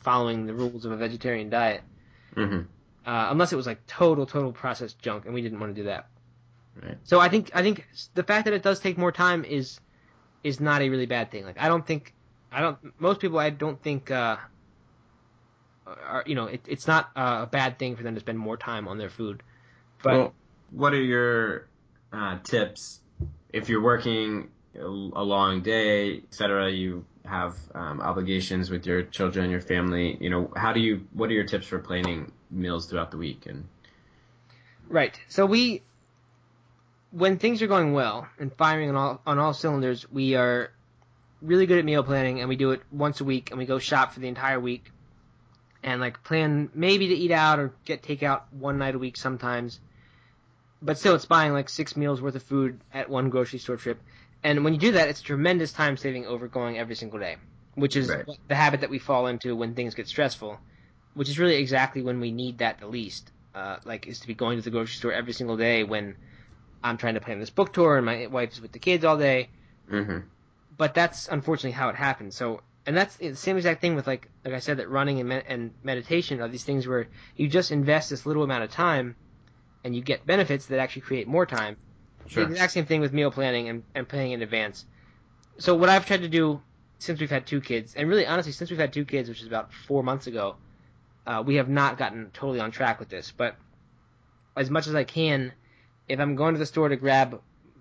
[0.00, 1.82] following the rules of a vegetarian diet,
[2.36, 2.60] Mm-hmm.
[3.06, 5.86] uh, unless it was like total, total processed junk, and we didn't want to do
[5.86, 6.06] that.
[6.80, 6.98] Right.
[7.04, 9.80] So I think I think the fact that it does take more time is
[10.44, 11.44] is not a really bad thing.
[11.44, 12.14] Like I don't think
[12.52, 14.36] I don't most people I don't think uh,
[15.86, 18.56] are you know it, it's not uh, a bad thing for them to spend more
[18.56, 19.42] time on their food.
[20.02, 20.34] But well,
[20.70, 21.68] what are your
[22.12, 23.00] uh, tips
[23.52, 26.70] if you're working a long day, etc.?
[26.70, 30.16] You have um, obligations with your children, your family.
[30.20, 31.06] You know, how do you?
[31.12, 33.46] What are your tips for planning meals throughout the week?
[33.46, 33.66] And
[34.88, 35.18] Right.
[35.28, 35.82] So we,
[37.10, 40.72] when things are going well and firing on all on all cylinders, we are
[41.42, 43.78] really good at meal planning, and we do it once a week, and we go
[43.78, 44.90] shop for the entire week,
[45.82, 49.80] and like plan maybe to eat out or get takeout one night a week sometimes.
[50.82, 54.02] But still, it's buying like six meals worth of food at one grocery store trip,
[54.42, 57.36] and when you do that, it's tremendous time saving over going every single day,
[57.74, 58.26] which is Right.
[58.48, 60.60] the habit that we fall into when things get stressful,
[61.14, 64.34] which is really exactly when we need that the least uh, like is to be
[64.34, 66.16] going to the grocery store every single day when
[66.82, 69.50] I'm trying to plan this book tour and my wife's with the kids all day.
[69.90, 70.18] mm-hmm.
[70.70, 72.34] But that's unfortunately how it happens.
[72.36, 75.28] So, and that's the same exact thing with like like I said that running and,
[75.28, 79.16] med- and meditation are these things where you just invest this little amount of time
[79.84, 81.76] and you get benefits that actually create more time.
[82.26, 82.44] sure.
[82.44, 84.84] The exact same thing with meal planning and, and planning in advance.
[85.58, 86.60] So what I've tried to do
[86.98, 89.46] since we've had two kids, and really honestly since we've had two kids, which is
[89.46, 90.56] about four months ago,
[91.26, 93.32] uh, we have not gotten totally on track with this.
[93.36, 93.56] But
[94.56, 95.52] as much as I can,
[96.08, 97.40] if I'm going to the store to grab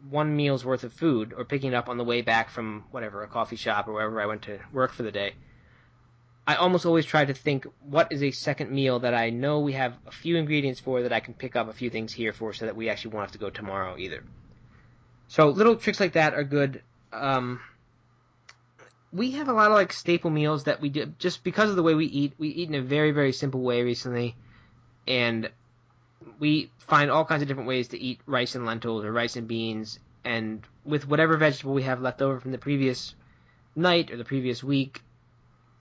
[0.10, 3.24] one meal's worth of food or picking it up on the way back from whatever
[3.24, 5.34] a coffee shop or wherever I went to work for the day,
[6.48, 9.74] I almost always try to think what is a second meal that I know we
[9.74, 12.54] have a few ingredients for that I can pick up a few things here for
[12.54, 14.24] so that we actually won't have to go tomorrow either.
[15.28, 16.82] So little tricks like that are good.
[17.12, 17.60] Um,
[19.12, 21.84] we have a lot of like staple meals that we do just because of the
[21.84, 22.34] way we eat.
[22.38, 24.36] We eat in a very very simple way recently,
[25.06, 25.50] and
[26.40, 29.50] we find all kinds of different ways to eat rice and lentils or rice and
[29.50, 33.16] beans, and with whatever vegetable we have left over from the previous
[33.76, 35.02] night or the previous week,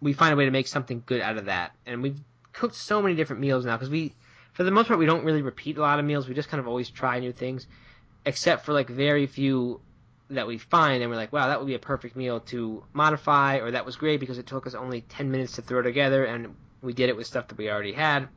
[0.00, 1.72] we find a way to make something good out of that.
[1.86, 2.20] And we've
[2.52, 4.14] cooked so many different meals now because we,
[4.52, 6.28] for the most part, we don't really repeat a lot of meals.
[6.28, 7.66] We just kind of always try new things,
[8.24, 9.80] except for like very few
[10.30, 13.58] that we find and we're like, wow, that would be a perfect meal to modify,
[13.58, 16.54] or that was great because it took us only 10 minutes to throw together and
[16.82, 18.28] we did it with stuff that we already had.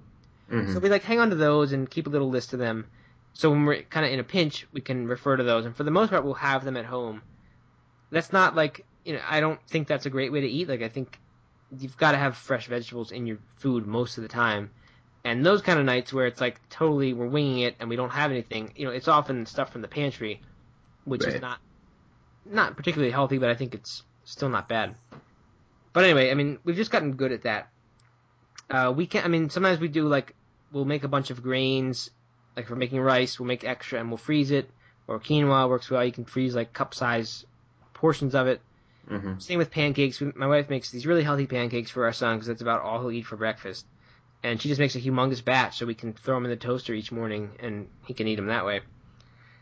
[0.52, 0.74] Mhm.
[0.74, 2.86] So we like hang on to those and keep a little list of them.
[3.34, 5.66] So when we're kind of in a pinch, we can refer to those.
[5.66, 7.22] And for the most part, we'll have them at home.
[8.12, 9.22] That's not like you know.
[9.28, 10.68] I don't think that's a great way to eat.
[10.68, 11.20] Like I think
[11.78, 14.72] you've got to have fresh vegetables in your food most of the time.
[15.24, 18.12] And those kind of nights where it's like totally we're winging it and we don't
[18.12, 20.42] have anything, you know, it's often stuff from the pantry,
[21.04, 21.60] which is not
[22.46, 24.96] not particularly healthy, but I think it's still not bad.
[25.94, 27.70] But anyway, I mean, we've just gotten good at that.
[28.70, 30.36] Uh, we can, I mean, sometimes we do like
[30.72, 32.12] we'll make a bunch of grains,
[32.56, 34.70] like if we're making rice, we'll make extra and we'll freeze it.
[35.08, 36.06] Or quinoa works well.
[36.06, 37.46] You can freeze like cup size
[37.94, 38.62] portions of it.
[39.10, 39.42] Mhm.
[39.42, 40.20] Same with pancakes.
[40.20, 43.00] We- My wife makes these really healthy pancakes for our son because that's about all
[43.00, 43.86] he'll eat for breakfast.
[44.44, 46.94] And she just makes a humongous batch so we can throw them in the toaster
[46.94, 48.82] each morning and he can eat them that way.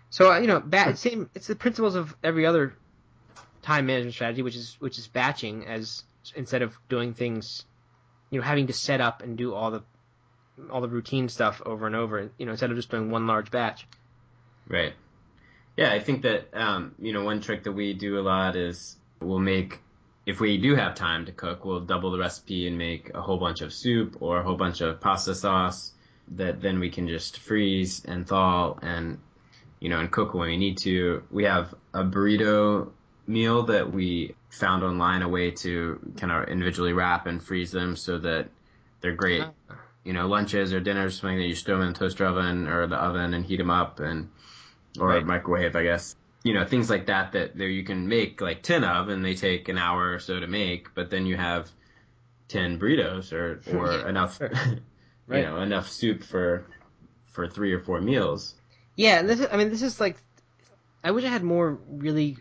[0.10, 1.30] So uh, you know, bat, it's same.
[1.34, 2.74] It's the principles of every other
[3.62, 6.04] time management strategy, which is which is batching as
[6.36, 7.66] instead of doing things,
[8.30, 9.84] you know, having to set up and do all the
[10.72, 12.30] all the routine stuff over and over.
[12.38, 13.86] You know, instead of just doing one large batch.
[14.68, 14.94] Right.
[15.76, 18.96] Yeah, I think that um, you know one trick that we do a lot is
[19.22, 19.80] we'll make
[20.26, 23.38] if we do have time to cook, we'll double the recipe and make a whole
[23.38, 25.94] bunch of soup or a whole bunch of pasta sauce
[26.36, 29.18] that then we can just freeze and thaw and
[29.80, 31.24] you know and cook when we need to.
[31.32, 32.90] We have a burrito
[33.26, 37.96] meal that we found online a way to kind of individually wrap and freeze them
[37.96, 38.50] so that
[39.02, 39.76] they're great uh-huh.
[40.04, 42.68] you know, lunches or dinners, something that you just throw them in the toaster oven
[42.68, 44.30] or the oven and heat them up and,
[45.00, 45.26] or Right.
[45.26, 46.16] microwave, I guess.
[46.48, 49.36] You know, things like that that there you can make like 10 of and they
[49.36, 51.70] take an hour or so to make, but then you have
[52.48, 54.40] 10 burritos or, or enough,
[55.30, 55.44] you Right.
[55.44, 56.68] know, enough soup for,
[57.26, 58.56] for three or four meals.
[58.96, 60.18] Yeah, and this is, I mean, this is like,
[61.04, 62.38] I wish I had more really,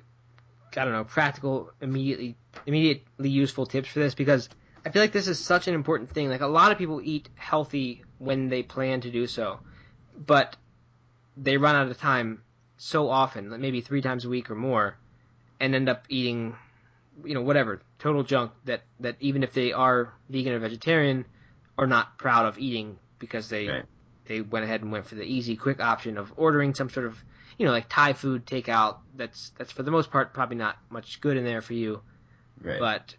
[0.77, 2.37] I don't know, practical, immediately,
[2.67, 4.49] immediately useful tips for this because
[4.85, 6.29] I feel like this is such an important thing.
[6.31, 9.61] Like a lot of people eat healthy when they plan to do so,
[10.17, 10.57] but
[11.37, 12.43] they run out of time
[12.77, 14.97] so often, like maybe three times a week or more,
[15.61, 16.55] and end up eating,
[17.25, 21.25] you know, whatever, total junk that, that even if they are vegan or vegetarian,
[21.79, 23.85] are not proud of eating because they Right.
[24.27, 27.23] they went ahead and went for the easy, quick option of ordering some sort of,
[27.59, 28.97] you know, like Thai food takeout.
[29.15, 32.01] That's that's for the most part probably not much good in there for you,
[32.63, 32.79] Right.
[32.81, 33.15] but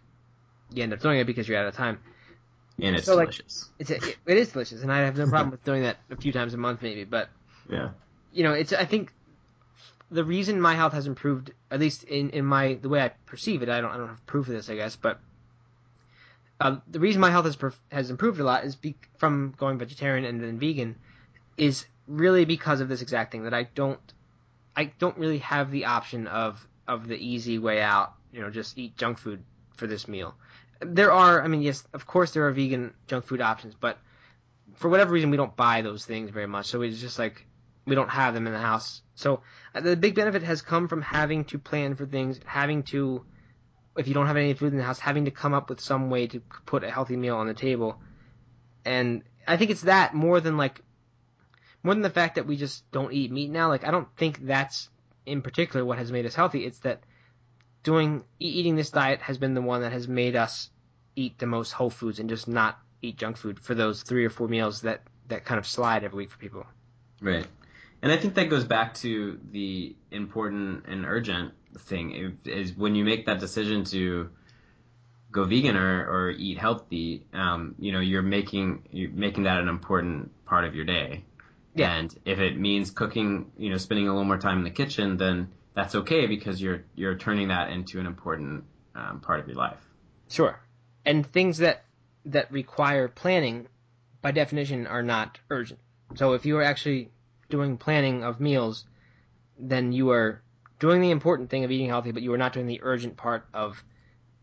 [0.72, 1.98] you end up doing it because you're out of time.
[2.80, 3.70] and it's so, like- delicious.
[3.80, 6.16] It's a, it, it is delicious, and I have no problem with doing that a
[6.16, 7.04] few times a month maybe.
[7.04, 7.28] But
[7.68, 7.90] yeah.
[8.32, 9.12] you know, it's I think
[10.10, 13.62] the reason my health has improved, at least in, in my the way I perceive
[13.62, 15.20] it, I don't I don't have proof of this, I guess, but
[16.60, 17.56] uh, the reason my health has
[17.92, 20.96] has improved a lot is be- from going vegetarian and then vegan,
[21.56, 24.00] is really because of this exact thing that I don't
[24.76, 28.78] I don't really have the option of of the easy way out, you know, just
[28.78, 29.42] eat junk food
[29.76, 30.34] for this meal.
[30.80, 33.98] There are, I mean, yes, of course there are vegan junk food options, but
[34.76, 36.66] for whatever reason we don't buy those things very much.
[36.66, 37.44] So it's just like
[37.88, 39.02] we don't have them in the house.
[39.14, 39.40] So
[39.74, 43.24] uh, the big benefit has come from having to plan for things, having to,
[43.96, 46.10] if you don't have any food in the house, having to come up with some
[46.10, 48.00] way to put a healthy meal on the table.
[48.84, 50.82] And I think it's that more than like,
[51.82, 53.68] more than the fact that we just don't eat meat now.
[53.68, 54.88] Like I don't think that's
[55.24, 56.64] in particular what has made us healthy.
[56.64, 57.02] It's that
[57.82, 60.70] doing eating this diet has been the one that has made us
[61.16, 64.30] eat the most whole foods and just not eat junk food for those three or
[64.30, 66.66] four meals that that kind of slide every week for people.
[67.20, 67.46] Right.
[68.02, 73.04] And I think that goes back to the important and urgent thing is when you
[73.04, 74.30] make that decision to
[75.30, 79.68] go vegan or, or eat healthy, um, you know, you're making you're making that an
[79.68, 81.24] important part of your day.
[81.74, 81.94] Yeah.
[81.94, 85.16] And if it means cooking, you know, spending a little more time in the kitchen,
[85.16, 89.56] then that's okay because you're you're turning that into an important um, part of your
[89.56, 89.80] life.
[90.28, 90.58] Sure.
[91.04, 91.84] And things that
[92.26, 93.68] that require planning,
[94.22, 95.80] by definition, are not urgent.
[96.14, 97.10] So if you are actually
[97.48, 98.84] doing planning of meals,
[99.58, 100.42] then you are
[100.78, 103.46] doing the important thing of eating healthy, but you are not doing the urgent part
[103.52, 103.82] of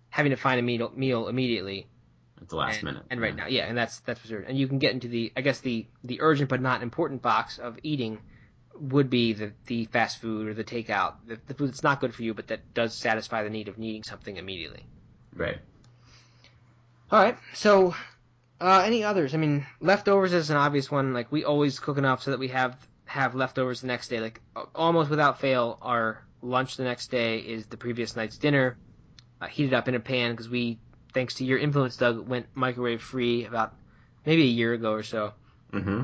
[0.10, 1.88] having to find a meal, meal immediately.
[2.42, 3.04] At the last and, minute.
[3.10, 3.44] And right Yeah.
[3.44, 4.42] now, yeah, and that's that's for sure.
[4.42, 7.60] And you can get into the, I guess the the urgent but not important box
[7.60, 8.20] of eating
[8.78, 12.14] would be the the fast food or the takeout, the, the food that's not good
[12.14, 14.86] for you, but that does satisfy the need of needing something immediately.
[15.34, 15.58] Right.
[17.12, 17.38] All right.
[17.54, 17.96] So,
[18.60, 19.34] uh, any others?
[19.34, 21.14] I mean, leftovers is an obvious one.
[21.14, 22.76] Like we always cook enough so that we have
[23.16, 24.20] have leftovers the next day.
[24.20, 24.42] Like
[24.76, 28.78] almost without fail, our lunch the next day is the previous night's dinner,
[29.42, 30.80] uh, heated up in a pan because we,
[31.14, 33.74] thanks to your influence, Doug, went microwave free about
[34.26, 35.32] maybe a year ago or so.
[35.72, 36.04] Mm-hmm.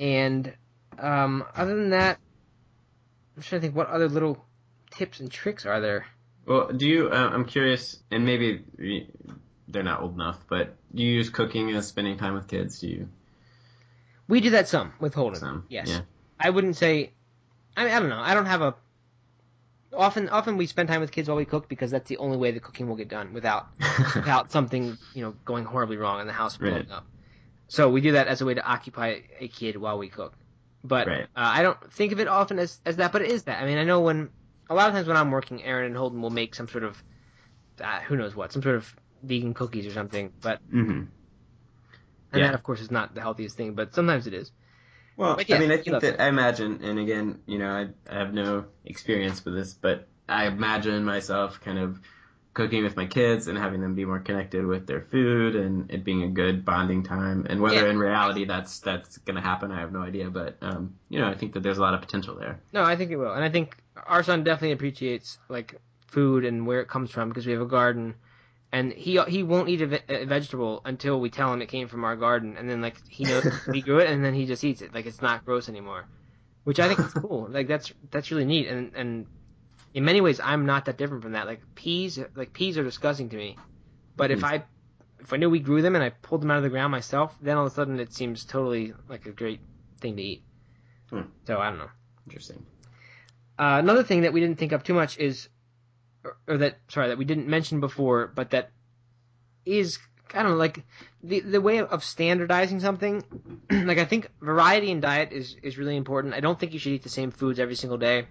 [0.00, 0.52] And
[0.98, 2.18] um, other than that,
[3.36, 4.44] I'm trying to think what other little
[4.90, 6.06] tips and tricks are there.
[6.46, 7.10] Well, do you?
[7.10, 8.64] Uh, I'm curious, and maybe
[9.68, 12.80] they're not old enough, but do you use cooking as spending time with kids?
[12.80, 13.08] Do you?
[14.28, 15.40] We do that some with Holden.
[15.40, 15.88] Some, yes.
[15.88, 16.02] yeah.
[16.38, 17.12] I wouldn't say.
[17.76, 18.20] I mean, I don't know.
[18.20, 18.74] I don't have a.
[19.96, 22.50] Often, often we spend time with kids while we cook because that's the only way
[22.50, 23.66] the cooking will get done without
[24.14, 26.90] without something you know going horribly wrong and the house blowing Right.
[26.90, 27.06] up.
[27.68, 30.34] So we do that as a way to occupy a kid while we cook.
[30.84, 31.22] But Right.
[31.22, 33.62] uh, I don't think of it often as, as that, but it is that.
[33.62, 34.30] I mean, I know when
[34.70, 37.02] a lot of times when I'm working, Erin and Holden will make some sort of
[37.82, 40.32] uh, who knows what, some sort of vegan cookies or something.
[40.40, 41.02] But hmm
[42.32, 42.48] and Yeah.
[42.48, 44.50] that of course is not the healthiest thing, but sometimes it is.
[45.16, 46.20] Well, yeah, I mean, I think that it.
[46.20, 50.46] I imagine, and again, you know, I, I have no experience with this, but I
[50.46, 51.98] imagine myself kind of
[52.54, 56.04] cooking with my kids and having them be more connected with their food and it
[56.04, 57.46] being a good bonding time.
[57.48, 57.90] And whether Yeah.
[57.90, 60.30] in reality that's that's going to happen, I have no idea.
[60.30, 62.60] But um, you know, I think that there's a lot of potential there.
[62.72, 63.76] No, I think it will, and I think
[64.06, 67.66] our son definitely appreciates like food and where it comes from because we have a
[67.66, 68.14] garden,
[68.72, 71.88] and he he won't eat a, ve- a vegetable until we tell him it came
[71.88, 74.64] from our garden, and then like he knows we grew it, and then he just
[74.64, 76.06] eats it like it's not gross anymore,
[76.64, 77.48] which I think is cool.
[77.50, 79.26] Like that's that's really neat, and and
[79.94, 81.46] in many ways I'm not that different from that.
[81.46, 83.56] Like peas, like peas are disgusting to me,
[84.16, 84.44] but if Mhm.
[84.44, 84.64] I
[85.20, 87.36] if I knew we grew them and I pulled them out of the ground myself,
[87.40, 89.60] then all of a sudden it seems totally like a great
[90.00, 90.44] thing to eat.
[91.10, 91.22] Hmm.
[91.46, 91.90] So I don't know.
[92.26, 92.64] Interesting.
[93.58, 95.48] Uh, another thing that we didn't think of too much is,
[96.24, 98.70] or, or that sorry that we didn't mention before, but that
[99.64, 99.98] is
[100.34, 100.84] I don't know like
[101.22, 103.22] the the way of standardizing something.
[103.70, 106.34] like I think variety in diet is is really important.
[106.34, 108.26] I don't think you should eat the same foods every single day.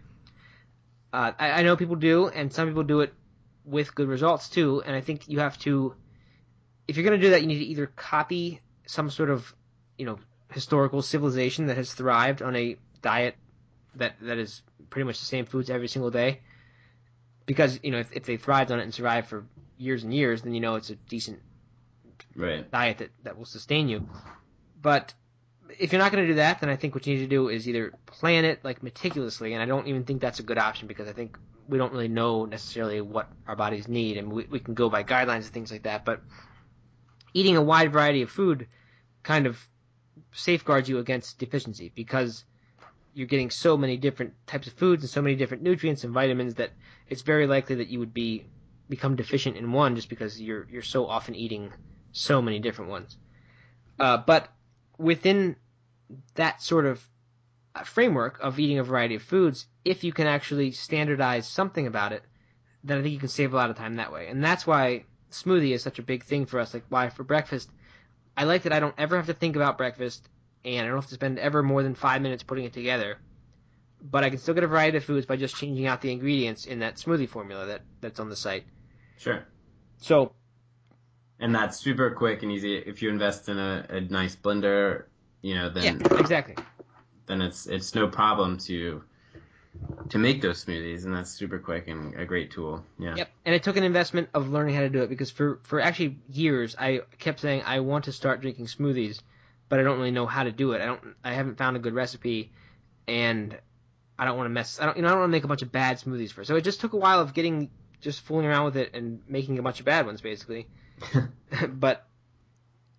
[1.13, 3.13] Uh, I, I know people do, and some people do it
[3.65, 4.81] with good results too.
[4.85, 5.95] And I think you have to,
[6.87, 9.53] if you're going to do that, you need to either copy some sort of,
[9.97, 10.19] you know,
[10.51, 13.35] historical civilization that has thrived on a diet
[13.95, 16.41] that that is pretty much the same foods every single day.
[17.47, 19.45] Because you know, if, if they thrived on it and survived for
[19.79, 21.39] years and years, then you know it's a decent
[22.35, 22.69] Right.
[22.69, 24.07] diet that, that will sustain you.
[24.79, 25.13] But
[25.79, 27.49] if you're not going to do that, then I think what you need to do
[27.49, 30.87] is either plan it like meticulously, and I don't even think that's a good option
[30.87, 31.37] because I think
[31.67, 35.03] we don't really know necessarily what our bodies need, and we, we can go by
[35.03, 36.05] guidelines and things like that.
[36.05, 36.21] But
[37.33, 38.67] eating a wide variety of food
[39.23, 39.59] kind of
[40.31, 42.43] safeguards you against deficiency because
[43.13, 46.55] you're getting so many different types of foods and so many different nutrients and vitamins
[46.55, 46.71] that
[47.09, 48.45] it's very likely that you would be
[48.89, 51.71] become deficient in one just because you're you're so often eating
[52.11, 53.17] so many different ones.
[53.99, 54.49] Uh, but
[54.97, 55.55] within
[56.35, 57.03] that sort of
[57.75, 62.13] uh, framework of eating a variety of foods, if you can actually standardize something about
[62.13, 62.23] it,
[62.83, 64.27] then I think you can save a lot of time that way.
[64.27, 66.73] And that's why smoothie is such a big thing for us.
[66.73, 67.69] Like why for breakfast,
[68.35, 70.29] I like that I don't ever have to think about breakfast,
[70.63, 73.17] and I don't have to spend ever more than five minutes putting it together.
[74.01, 76.65] But I can still get a variety of foods by just changing out the ingredients
[76.65, 78.65] in that smoothie formula that, that's on the site.
[79.17, 79.43] Sure.
[79.97, 80.33] So
[81.39, 82.75] And that's super quick and easy.
[82.75, 85.05] If you invest in a, a nice blender,
[85.41, 86.55] you know, then yeah, exactly.
[87.25, 89.03] then it's it's no problem to
[90.09, 92.83] to make those smoothies, and that's super quick and a great tool.
[92.97, 93.15] Yeah.
[93.15, 93.29] Yep.
[93.45, 96.17] And it took an investment of learning how to do it because for, for actually
[96.31, 99.21] years I kept saying I want to start drinking smoothies,
[99.69, 100.81] but I don't really know how to do it.
[100.81, 102.51] I don't I haven't found a good recipe
[103.07, 103.57] and
[104.19, 105.47] I don't want to mess I don't you know I don't want to make a
[105.47, 106.47] bunch of bad smoothies first.
[106.47, 107.69] So it just took a while of getting
[108.01, 110.67] just fooling around with it and making a bunch of bad ones basically.
[111.69, 112.07] but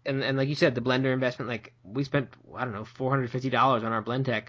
[0.06, 3.54] and and like you said the blender investment like we spent I don't know $450
[3.54, 4.48] on our Blendtec,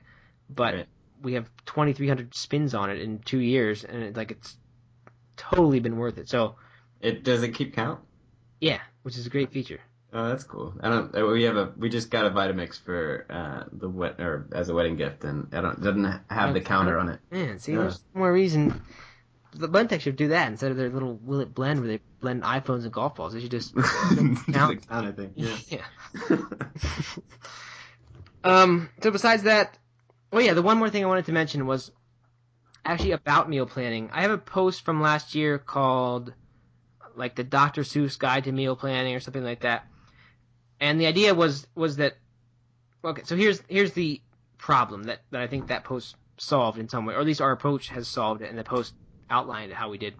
[0.49, 0.87] but Right.
[1.21, 4.57] we have 2300 spins on it in 2 years and it, like it's
[5.37, 6.29] totally been worth it.
[6.29, 6.55] So
[7.01, 7.99] It does it keep count?
[8.61, 9.79] yeah, which is a great feature.
[10.11, 10.73] Oh, that's cool.
[10.81, 11.15] I don't.
[11.15, 11.71] uh, We have a.
[11.77, 15.47] We just got a Vitamix for uh, the wet or as a wedding gift, and
[15.53, 17.19] I don't it doesn't have the counter on it.
[17.29, 17.79] Man, see, Yeah.
[17.81, 18.81] there's more reason.
[19.53, 22.41] The Blendtec should do that instead of their little will it blend where they blend
[22.43, 23.33] iPhones and golf balls.
[23.33, 23.73] They should just
[24.51, 24.87] count.
[24.87, 25.31] counter thing.
[25.35, 25.55] Yeah.
[25.69, 26.37] yeah.
[28.43, 28.89] Um.
[29.03, 29.77] So besides that,
[30.31, 31.91] oh yeah, the one more thing I wanted to mention was
[32.85, 34.09] actually about meal planning.
[34.13, 36.33] I have a post from last year called
[37.15, 37.81] like the Dr.
[37.81, 39.85] Seuss Guide to Meal Planning or something like that.
[40.79, 42.17] And the idea was was that
[43.03, 44.21] okay, so here's here's the
[44.57, 47.51] problem that, that I think that post solved in some way, or at least our
[47.51, 48.93] approach has solved it, and the post
[49.29, 50.15] outlined how we did.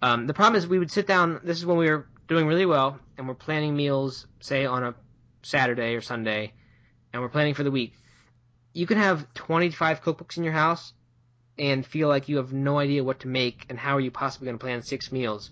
[0.00, 1.40] Um, the problem is we would sit down.
[1.44, 4.94] This is when we were doing really well, and we're planning meals, say on a
[5.42, 6.52] Saturday or Sunday,
[7.12, 7.94] and we're planning for the week.
[8.72, 10.92] You can have 25 cookbooks in your house
[11.58, 14.46] and feel like you have no idea what to make and how are you possibly
[14.46, 15.50] going to plan six meals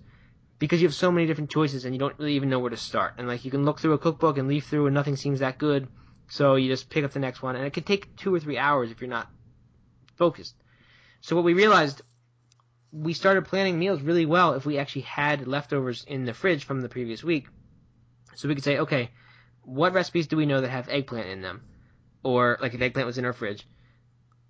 [0.61, 2.77] because you have so many different choices and you don't really even know where to
[2.77, 3.15] start.
[3.17, 5.57] And like you can look through a cookbook and leaf through and nothing seems that
[5.57, 5.87] good.
[6.29, 8.59] So you just pick up the next one, and it could take two or three
[8.59, 9.27] hours if you're not
[10.17, 10.55] focused.
[11.19, 12.03] So what we realized,
[12.93, 16.81] we started planning meals really well if we actually had leftovers in the fridge from
[16.81, 17.47] the previous week.
[18.35, 19.09] So we could say, okay,
[19.63, 21.63] what recipes do we know that have eggplant in them?
[22.23, 23.67] Or like if eggplant was in our fridge.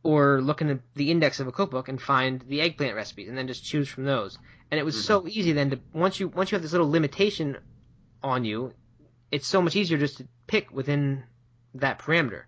[0.03, 3.47] Or look in the index of a cookbook and find the eggplant recipes and then
[3.47, 4.37] just choose from those.
[4.71, 5.03] And it was mm-hmm.
[5.03, 7.57] so easy then to once you once you have this little limitation
[8.23, 8.73] on you,
[9.29, 11.23] it's so much easier just to pick within
[11.75, 12.43] that parameter.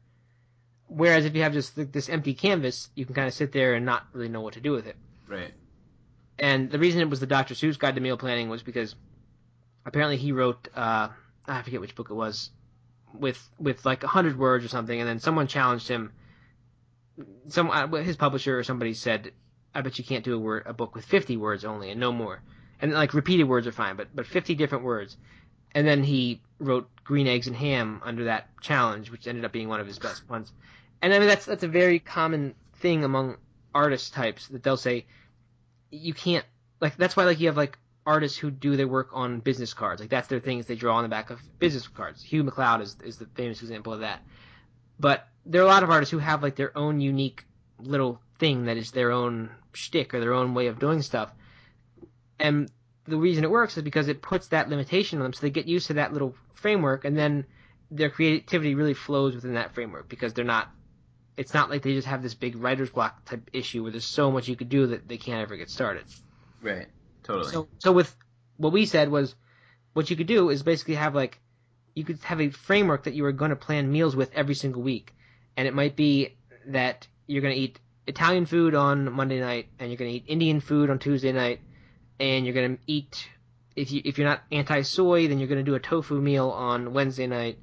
[0.87, 3.85] Whereas if you have just this empty canvas, you can kind of sit there and
[3.85, 4.95] not really know what to do with it.
[5.27, 5.53] Right.
[6.39, 7.53] And the reason it was the Dr.
[7.53, 8.95] Seuss Guide to Meal Planning was because
[9.85, 11.09] apparently he wrote uh,
[11.45, 12.51] I forget which book it was
[13.13, 16.13] with with like a hundred words or something, and then someone challenged him.
[17.49, 19.33] Some uh, his publisher or somebody said,
[19.73, 22.11] "I bet you can't do a word a book with fifty words only and no
[22.11, 22.41] more."
[22.79, 25.17] And like repeated words are fine, but but fifty different words.
[25.75, 29.69] And then he wrote Green Eggs and Ham under that challenge, which ended up being
[29.69, 30.51] one of his best ones.
[31.01, 33.37] And I mean that's that's a very common thing among
[33.73, 35.05] artist types that they'll say
[35.89, 36.45] you can't
[36.79, 40.01] like that's why like you have like artists who do their work on business cards.
[40.01, 42.21] Like that's their things they draw on the back of business cards.
[42.21, 44.21] Hugh MacLeod is is the famous example of that.
[44.99, 47.45] But there are a lot of artists who have like their own unique
[47.79, 51.31] little thing that is their own shtick or their own way of doing stuff.
[52.39, 52.69] And
[53.05, 55.67] the reason it works is because it puts that limitation on them, so they get
[55.67, 57.45] used to that little framework, and then
[57.91, 60.69] their creativity really flows within that framework because they're not.
[61.35, 64.31] It's not like they just have this big writer's block type issue where there's so
[64.31, 66.05] much you could do that they can't ever get started.
[66.61, 66.87] Right.
[67.23, 67.51] Totally.
[67.51, 68.15] So, so with
[68.57, 69.33] what we said was,
[69.93, 71.39] what you could do is basically have like,
[71.95, 74.81] you could have a framework that you are going to plan meals with every single
[74.81, 75.13] week,
[75.57, 76.35] and it might be
[76.67, 80.25] that you're going to eat Italian food on Monday night, and you're going to eat
[80.27, 81.61] Indian food on Tuesday night,
[82.19, 83.29] and you're going to eat
[83.75, 86.93] if you if you're not anti-soy, then you're going to do a tofu meal on
[86.93, 87.57] Wednesday night,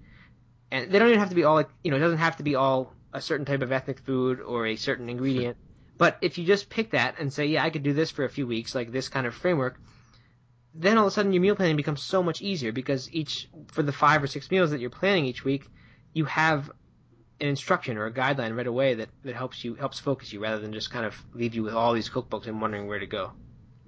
[0.70, 2.42] and they don't even have to be all like you know it doesn't have to
[2.42, 5.56] be all a certain type of ethnic food or a certain ingredient.
[5.98, 8.28] But if you just pick that and say, yeah, I could do this for a
[8.30, 9.78] few weeks, like this kind of framework,
[10.74, 13.82] then all of a sudden your meal planning becomes so much easier because each, for
[13.82, 15.66] the five or six meals that you're planning each week,
[16.14, 16.70] you have
[17.40, 20.60] an instruction or a guideline right away that, that helps you, helps focus you rather
[20.60, 23.32] than just kind of leave you with all these cookbooks and wondering where to go.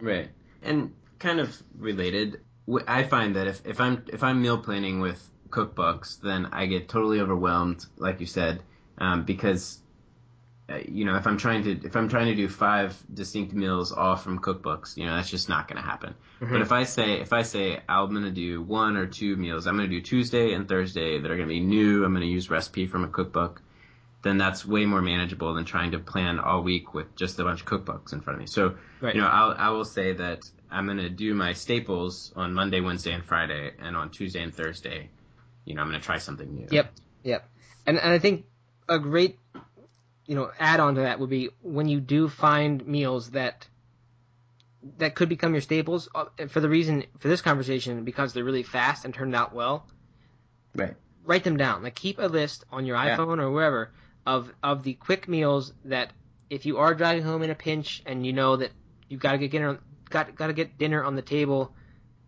[0.00, 0.30] Right.
[0.62, 2.40] And kind of related,
[2.86, 6.88] I find that if, if I'm, if I'm meal planning with cookbooks, then I get
[6.88, 8.62] totally overwhelmed, like you said,
[8.98, 9.78] um, because
[10.86, 14.16] you know, if I'm trying to if I'm trying to do five distinct meals all
[14.16, 16.14] from cookbooks, you know, that's just not going to happen.
[16.40, 16.52] Mm-hmm.
[16.52, 19.66] But if I say if I say I'm going to do one or two meals,
[19.66, 22.04] I'm going to do Tuesday and Thursday that are going to be new.
[22.04, 23.60] I'm going to use recipe from a cookbook.
[24.22, 27.60] Then that's way more manageable than trying to plan all week with just a bunch
[27.60, 28.46] of cookbooks in front of me.
[28.46, 29.16] So, right.
[29.16, 32.80] you know, I'll, I will say that I'm going to do my staples on Monday,
[32.80, 35.10] Wednesday, and Friday, and on Tuesday and Thursday,
[35.64, 36.68] you know, I'm going to try something new.
[36.70, 36.92] Yep,
[37.24, 37.48] yep.
[37.84, 38.44] And and I think
[38.88, 39.38] a great
[40.26, 43.66] you know, add on to that would be when you do find meals that
[44.98, 48.62] that could become your staples uh, for the reason for this conversation because they're really
[48.62, 49.86] fast and turned out well.
[50.74, 50.94] Right.
[51.24, 51.82] Write them down.
[51.82, 53.44] Like keep a list on your iPhone yeah.
[53.44, 53.90] or wherever
[54.26, 56.12] of of the quick meals that
[56.50, 58.70] if you are driving home in a pinch and you know that
[59.08, 59.78] you've got to get dinner
[60.10, 61.74] got got to get dinner on the table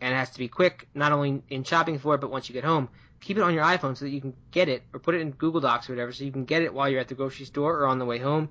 [0.00, 2.52] and it has to be quick not only in shopping for it but once you
[2.52, 2.88] get home
[3.24, 5.30] keep it on your iPhone so that you can get it or put it in
[5.30, 7.80] Google Docs or whatever so you can get it while you're at the grocery store
[7.80, 8.50] or on the way home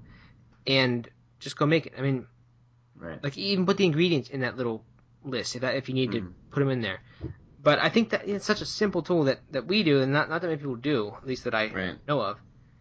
[0.65, 1.07] and
[1.39, 1.93] just go make it.
[1.97, 2.25] I mean,
[2.97, 3.23] right.
[3.23, 4.83] like even put the ingredients in that little
[5.23, 6.13] list if that, if you need mm.
[6.13, 6.51] to mm-hmm.
[6.51, 7.01] put them in there.
[7.61, 10.29] But I think that it's such a simple tool that, that we do and not
[10.29, 11.95] not that many people do, at least that I right.
[12.07, 12.39] know of.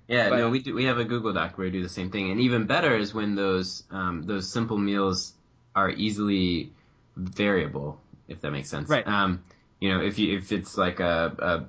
[0.09, 0.75] Yeah, but, no, we do.
[0.75, 3.15] We have a Google Doc where we do the same thing, and even better is
[3.15, 5.35] when those um, those simple meals
[5.75, 6.73] are easily
[7.17, 8.89] variable, if that makes sense.
[8.89, 9.07] Right.
[9.07, 9.45] Um,
[9.79, 11.67] you know, if you if it's like a, a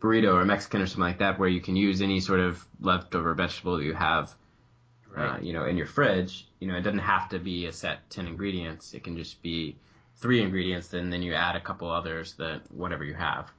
[0.00, 3.34] burrito or Mexican or something like that, where you can use any sort of leftover
[3.34, 4.34] vegetable that you have,
[5.16, 5.30] uh, right.
[5.30, 6.46] uh, you know, in your fridge.
[6.60, 8.94] You know, it doesn't have to be a set ten ingredients.
[8.94, 9.76] It can just be
[10.16, 13.50] three ingredients, and then you add a couple others that whatever you have.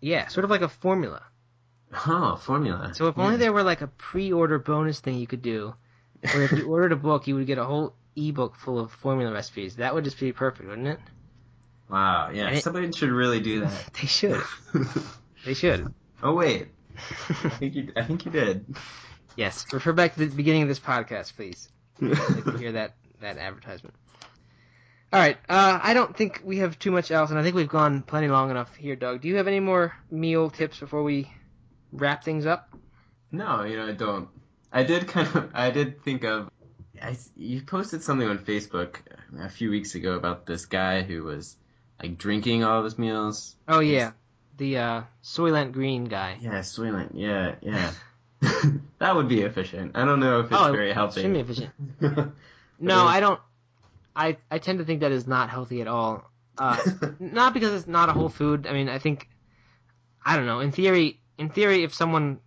[0.00, 1.22] Yeah, sort of like a formula.
[2.06, 2.92] Oh, formula.
[2.94, 3.24] So if yeah.
[3.24, 5.74] only there were like a pre-order bonus thing you could do,
[6.32, 9.32] where if you ordered a book, you would get a whole ebook full of formula
[9.32, 9.76] recipes.
[9.76, 10.98] That would just be perfect, wouldn't it?
[11.88, 12.50] Wow, yeah.
[12.50, 13.90] It, Somebody should really do that.
[14.00, 14.40] they should.
[15.44, 15.92] They should.
[16.22, 16.68] Oh wait,
[17.28, 17.92] I think you.
[17.96, 18.64] I think you did.
[19.36, 19.64] Yes.
[19.72, 21.68] Refer back to the beginning of this podcast, please.
[22.00, 23.94] if you hear that that advertisement.
[25.12, 25.36] All right.
[25.48, 28.28] Uh, I don't think we have too much else, and I think we've gone plenty
[28.28, 29.20] long enough here, Doug.
[29.20, 31.30] Do you have any more meal tips before we
[31.92, 32.70] wrap things up?
[33.30, 34.28] No, you know I don't.
[34.72, 35.50] I did kind of.
[35.54, 36.50] I did think of.
[37.00, 38.96] I, you posted something on Facebook
[39.40, 41.56] a few weeks ago about this guy who was
[42.00, 43.56] like drinking all of his meals.
[43.66, 44.12] Oh yeah
[44.62, 46.38] the uh, Soylent Green guy.
[46.40, 47.10] Yeah, Soylent.
[47.14, 47.92] Yeah, yeah.
[48.98, 49.92] that would be efficient.
[49.96, 51.22] I don't know if it's oh, very healthy.
[51.22, 51.70] Shouldn't be efficient.
[52.78, 53.40] no, I don't.
[54.14, 56.30] I I tend to think that is not healthy at all.
[56.56, 56.78] Uh,
[57.18, 58.68] not because it's not a whole food.
[58.68, 59.28] I mean, I think
[60.24, 60.60] I don't know.
[60.60, 62.38] In theory, in theory, if someone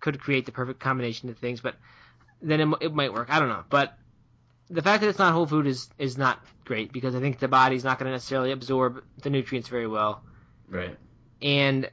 [0.00, 1.76] could create the perfect combination of things, but
[2.42, 3.28] then it, it might work.
[3.30, 3.64] I don't know.
[3.70, 3.96] But
[4.68, 7.48] the fact that it's not whole food is is not great because I think the
[7.48, 10.22] body's not going to necessarily absorb the nutrients very well.
[10.68, 10.98] Right.
[11.42, 11.90] And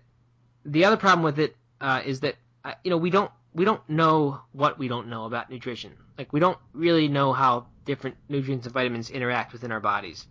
[0.66, 3.88] the other problem with it uh, is that uh, you know we don't we don't
[3.90, 5.94] know what we don't know about nutrition.
[6.18, 10.28] Like we don't really know how different nutrients and vitamins interact within our bodies.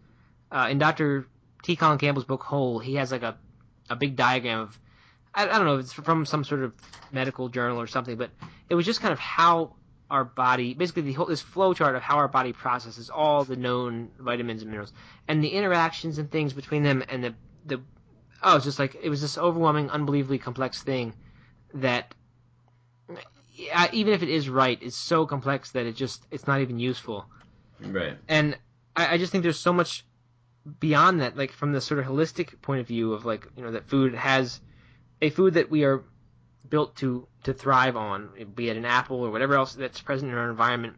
[0.50, 1.26] Uh, in Dr.
[1.62, 1.76] T.
[1.76, 3.36] Colin Campbell's book Whole, he has like a
[3.90, 4.78] a big diagram of
[5.34, 6.72] I, I don't know if it's from some sort of
[7.12, 8.30] medical journal or something, but
[8.68, 9.74] it was just kind of how
[10.10, 13.56] our body, basically the whole, this flow chart of how our body processes all the
[13.56, 14.92] known vitamins and minerals
[15.26, 17.34] and the interactions and things between them and the,
[17.66, 17.80] the,
[18.42, 21.14] oh, it's just like, it was this overwhelming, unbelievably complex thing
[21.74, 22.14] that
[23.72, 26.78] uh, even if it is right, it's so complex that it just, it's not even
[26.78, 27.26] useful.
[27.80, 28.16] Right.
[28.28, 28.56] And
[28.96, 30.04] I, I just think there's so much
[30.80, 33.72] beyond that, like from the sort of holistic point of view of like, you know,
[33.72, 34.60] that food has
[35.20, 36.04] a food that we are
[36.68, 40.36] built to to thrive on, be it an apple or whatever else that's present in
[40.36, 40.96] our environment,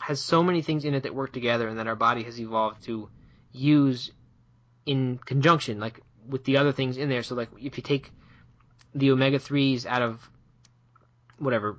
[0.00, 2.84] has so many things in it that work together and that our body has evolved
[2.84, 3.08] to
[3.50, 4.12] use
[4.86, 7.22] in conjunction, like with the other things in there.
[7.22, 8.10] So like if you take
[8.94, 10.30] the omega threes out of
[11.38, 11.78] whatever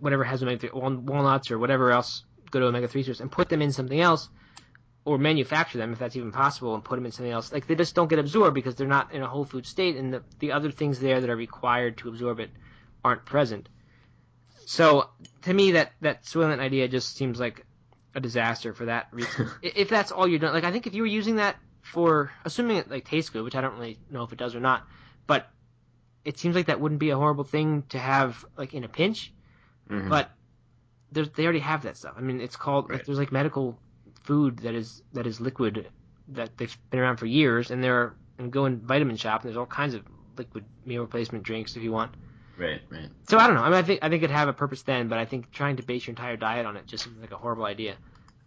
[0.00, 3.48] whatever has omega three walnuts or whatever else go to omega three source and put
[3.48, 4.28] them in something else
[5.04, 7.52] or manufacture them if that's even possible and put them in something else.
[7.52, 10.12] Like they just don't get absorbed because they're not in a whole food state, and
[10.12, 12.50] the the other things there that are required to absorb it
[13.04, 13.68] aren't present.
[14.66, 15.10] So
[15.42, 17.66] to me, that that Soylent idea just seems like
[18.14, 19.50] a disaster for that reason.
[19.62, 22.78] if that's all you're doing, like I think if you were using that for, assuming
[22.78, 24.86] it like tastes good, which I don't really know if it does or not,
[25.26, 25.48] but
[26.24, 29.32] it seems like that wouldn't be a horrible thing to have like in a pinch.
[29.90, 30.08] Mhm.
[30.08, 30.30] But
[31.12, 32.14] there's, they already have that stuff.
[32.16, 33.78] I mean, it's called like, there's like medical
[34.22, 35.86] food that is that is liquid
[36.28, 39.48] that they've been around for years, and there are and go in vitamin shop and
[39.48, 40.02] there's all kinds of
[40.36, 42.14] liquid meal replacement drinks if you want.
[42.56, 42.80] Right.
[42.90, 43.10] Right.
[43.28, 43.62] So I don't know.
[43.62, 45.76] I mean, I think I think it'd have a purpose then, but I think trying
[45.76, 47.96] to base your entire diet on it just seems like a horrible idea.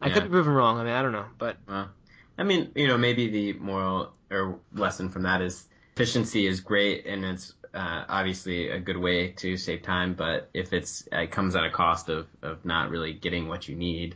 [0.01, 0.79] I could be proven wrong.
[0.79, 1.89] I mean, I don't know, but Well,
[2.37, 5.65] I mean, you know, maybe the moral or lesson from that is
[5.95, 10.73] efficiency is great and it's uh, obviously a good way to save time, but if
[10.73, 14.15] it's it comes at a cost of, of not really getting what you need.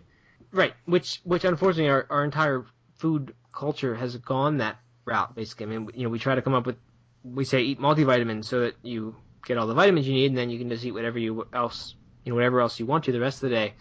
[0.52, 2.66] right, which which unfortunately our, our entire
[2.98, 5.36] food culture has gone that route.
[5.36, 6.78] Basically, I mean, you know, we try to come up with
[7.24, 9.16] we say eat multivitamins so that you
[9.46, 11.96] get all the vitamins you need, and then you can just eat whatever you else
[12.24, 13.74] you know whatever else you want to the rest of the day.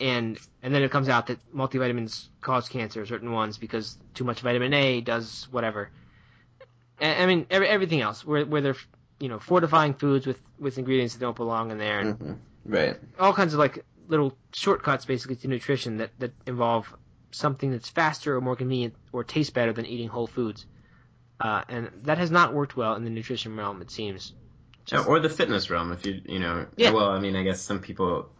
[0.00, 4.40] And and then it comes out that multivitamins cause cancer, certain ones because too much
[4.40, 5.90] vitamin A does whatever.
[7.00, 8.76] I I mean, every, everything else where where they're
[9.18, 12.98] you know fortifying foods with with ingredients that don't belong in there, and Right.
[13.18, 16.94] all kinds of like little shortcuts basically to nutrition that that involve
[17.32, 20.66] something that's faster or more convenient or tastes better than eating whole foods.
[21.40, 24.32] Uh, and that has not worked well in the nutrition realm, it seems.
[24.90, 26.66] Yeah, or the fitness realm, if you you know.
[26.76, 26.92] Yeah.
[26.92, 28.30] Well, I mean, I guess some people,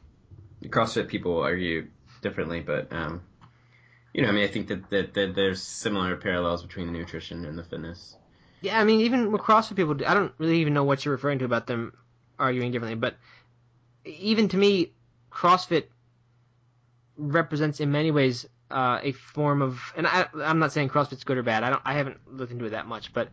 [0.68, 1.88] CrossFit people argue
[2.22, 3.22] differently, but um,
[4.12, 7.44] you know, I mean, I think that, that that there's similar parallels between the nutrition
[7.44, 8.16] and the fitness.
[8.62, 11.38] Yeah, I mean, even with CrossFit people, I don't really even know what you're referring
[11.40, 11.92] to about them
[12.38, 13.16] arguing differently, but
[14.04, 14.92] even to me,
[15.30, 15.84] CrossFit
[17.16, 21.38] represents in many ways uh, a form of, and I, I'm not saying CrossFit's good
[21.38, 21.62] or bad.
[21.62, 23.28] I don't, I haven't looked into it that much, but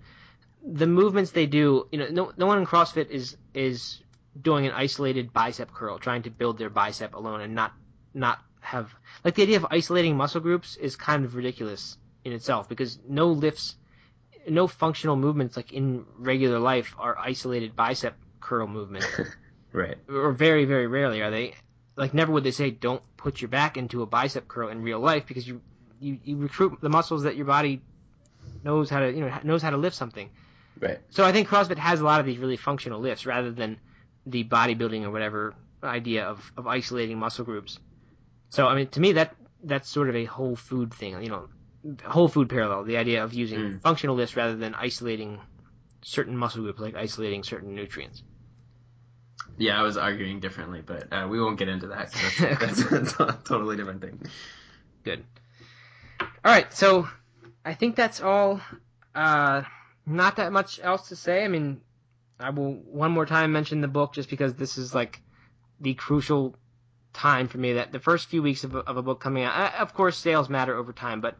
[0.65, 4.02] the movements they do, you know, no, no one in CrossFit is is
[4.41, 7.73] doing an isolated bicep curl, trying to build their bicep alone and not
[8.13, 8.89] not have
[9.25, 13.27] like the idea of isolating muscle groups is kind of ridiculous in itself because no
[13.27, 13.75] lifts
[14.47, 19.07] no functional movements like in regular life are isolated bicep curl movements
[19.73, 19.97] Right.
[20.07, 21.55] or very very rarely are they
[21.97, 24.99] like never would they say don't put your back into a bicep curl in real
[24.99, 25.61] life because you
[25.99, 27.81] you, you recruit the muscles that your body
[28.63, 30.29] knows how to you know knows how to lift something
[30.79, 30.99] Right.
[31.09, 33.77] so I think CrossFit has a lot of these really functional lifts rather than
[34.25, 37.79] the bodybuilding or whatever idea of, of isolating muscle groups.
[38.49, 41.47] So I mean, to me that that's sort of a whole food thing, you know,
[42.05, 42.83] whole food parallel.
[42.83, 43.81] The idea of using Mm.
[43.81, 45.39] functional lists rather than isolating
[46.03, 48.23] certain muscle groups, like isolating certain nutrients.
[49.57, 52.11] Yeah, I was arguing differently, but uh, we won't get into that.
[52.11, 54.21] That's, that's, a totally different thing.
[55.03, 55.23] Good.
[56.19, 57.07] All right, so
[57.63, 58.61] I think that's all.
[59.13, 59.63] Uh,
[60.05, 61.43] not that much else to say.
[61.43, 61.81] I mean,
[62.39, 65.21] I will one more time mention the book just because this is like
[65.79, 66.55] the crucial
[67.13, 67.73] time for me.
[67.73, 70.17] That the first few weeks of a, of a book coming out, uh, of course,
[70.17, 71.37] sales matter over time, but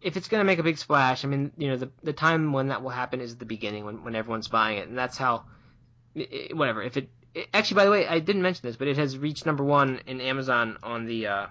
[0.00, 2.52] if it's going to make a big splash, I mean, you know, the the time
[2.52, 5.44] when that will happen is the beginning when when everyone's buying it, and that's how.
[6.14, 6.82] It, whatever.
[6.82, 9.46] If it, it, actually, by the way, I didn't mention this, but it has reached
[9.46, 11.46] number one in Amazon on the uh,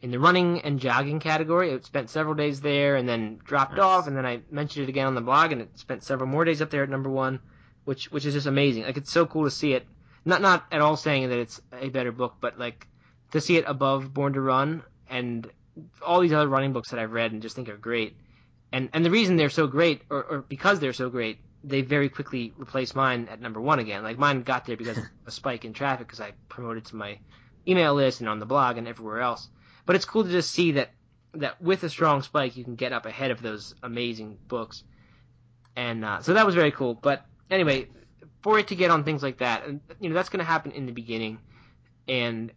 [0.00, 1.70] in the running and jogging category.
[1.70, 3.82] It spent several days there and then dropped nice.
[3.82, 6.44] off, and then I mentioned it again on the blog, and it spent several more
[6.44, 7.40] days up there at number one,
[7.86, 8.82] which which is just amazing.
[8.82, 9.86] Like it's so cool to see it.
[10.24, 12.86] Not not at all saying that it's a better book, but like
[13.30, 15.48] to see it above Born to Run and
[16.02, 18.16] all these other running books that I've read and just think are great.
[18.72, 22.08] And and the reason they're so great, or, or because they're so great, they very
[22.08, 24.02] quickly replaced mine at number one again.
[24.02, 27.20] Like mine got there because of a spike in traffic because I promoted to my
[27.68, 29.48] email list and on the blog and everywhere else.
[29.86, 30.90] But it's cool to just see that
[31.34, 34.82] that with a strong spike you can get up ahead of those amazing books.
[35.76, 36.94] And uh, so that was very cool.
[36.94, 37.88] But anyway,
[38.42, 40.72] for it to get on things like that, and you know that's going to happen
[40.72, 41.38] in the beginning.
[42.08, 42.52] And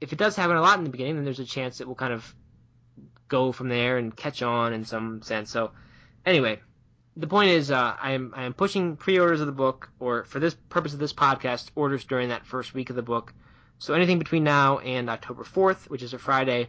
[0.00, 1.94] if it does happen a lot in the beginning, then there's a chance it will
[1.94, 2.34] kind of
[3.28, 5.50] go from there and catch on in some sense.
[5.50, 5.70] So
[6.26, 6.60] anyway,
[7.16, 10.40] the point is, uh, I am I am pushing pre-orders of the book, or for
[10.40, 13.32] this purpose of this podcast, orders during that first week of the book.
[13.78, 16.68] So anything between now and October 4th, which is a Friday,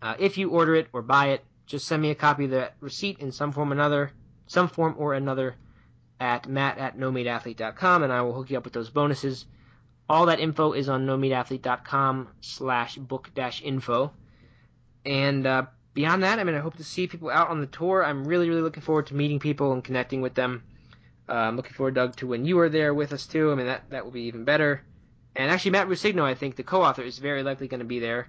[0.00, 2.70] uh, if you order it or buy it, just send me a copy of the
[2.80, 4.10] receipt in some form or another,
[4.46, 5.56] some form or another,
[6.24, 9.44] at matt at nomeatathlete.com, and I will hook you up with those bonuses.
[10.08, 14.10] All that info is on nomeatathlete.com slash book dash info.
[15.04, 18.02] And uh, beyond that, I mean, I hope to see people out on the tour.
[18.02, 20.62] I'm really, really looking forward to meeting people and connecting with them.
[21.28, 23.52] Uh, I'm looking forward, Doug, to when you are there with us too.
[23.52, 24.82] I mean, that that will be even better.
[25.36, 28.28] And actually, Matt Ruscigno, I think the co-author, is very likely going to be there.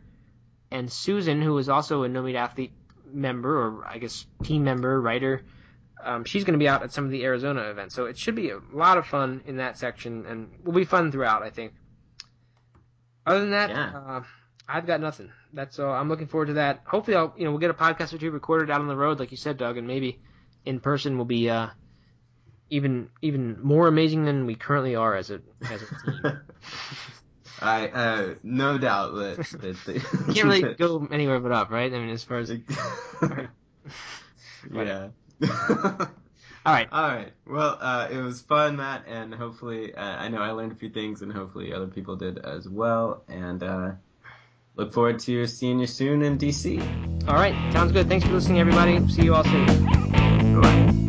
[0.69, 2.73] And Susan, who is also a No Meat Athlete
[3.05, 5.43] member, or I guess team member, writer,
[6.03, 7.95] um, she's going to be out at some of the Arizona events.
[7.95, 11.11] So it should be a lot of fun in that section, and will be fun
[11.11, 11.73] throughout, I think.
[13.26, 13.91] Other than that, yeah.
[13.95, 14.23] uh,
[14.67, 15.31] I've got nothing.
[15.53, 15.93] That's all.
[15.93, 16.81] I'm looking forward to that.
[16.85, 19.19] Hopefully, I'll you know we'll get a podcast or two recorded out on the road,
[19.19, 20.19] like you said, Doug, and maybe
[20.65, 21.67] in person will be uh,
[22.69, 26.39] even even more amazing than we currently are as a as a team.
[27.61, 31.91] I uh, no doubt that, that the, can't really go anywhere but up, right?
[31.91, 32.51] I mean, as far as
[34.72, 35.07] yeah.
[36.66, 36.88] All right.
[36.91, 37.32] All right.
[37.45, 40.90] Well, uh, it was fun, Matt, and hopefully, uh, I know I learned a few
[40.90, 43.24] things, and hopefully other people did as well.
[43.28, 43.91] And uh,
[44.76, 47.28] look forward to seeing you soon in DC.
[47.28, 47.53] All right.
[47.72, 48.07] Sounds good.
[48.07, 49.07] Thanks for listening, everybody.
[49.10, 49.86] See you all soon.
[50.62, 51.05] Bye.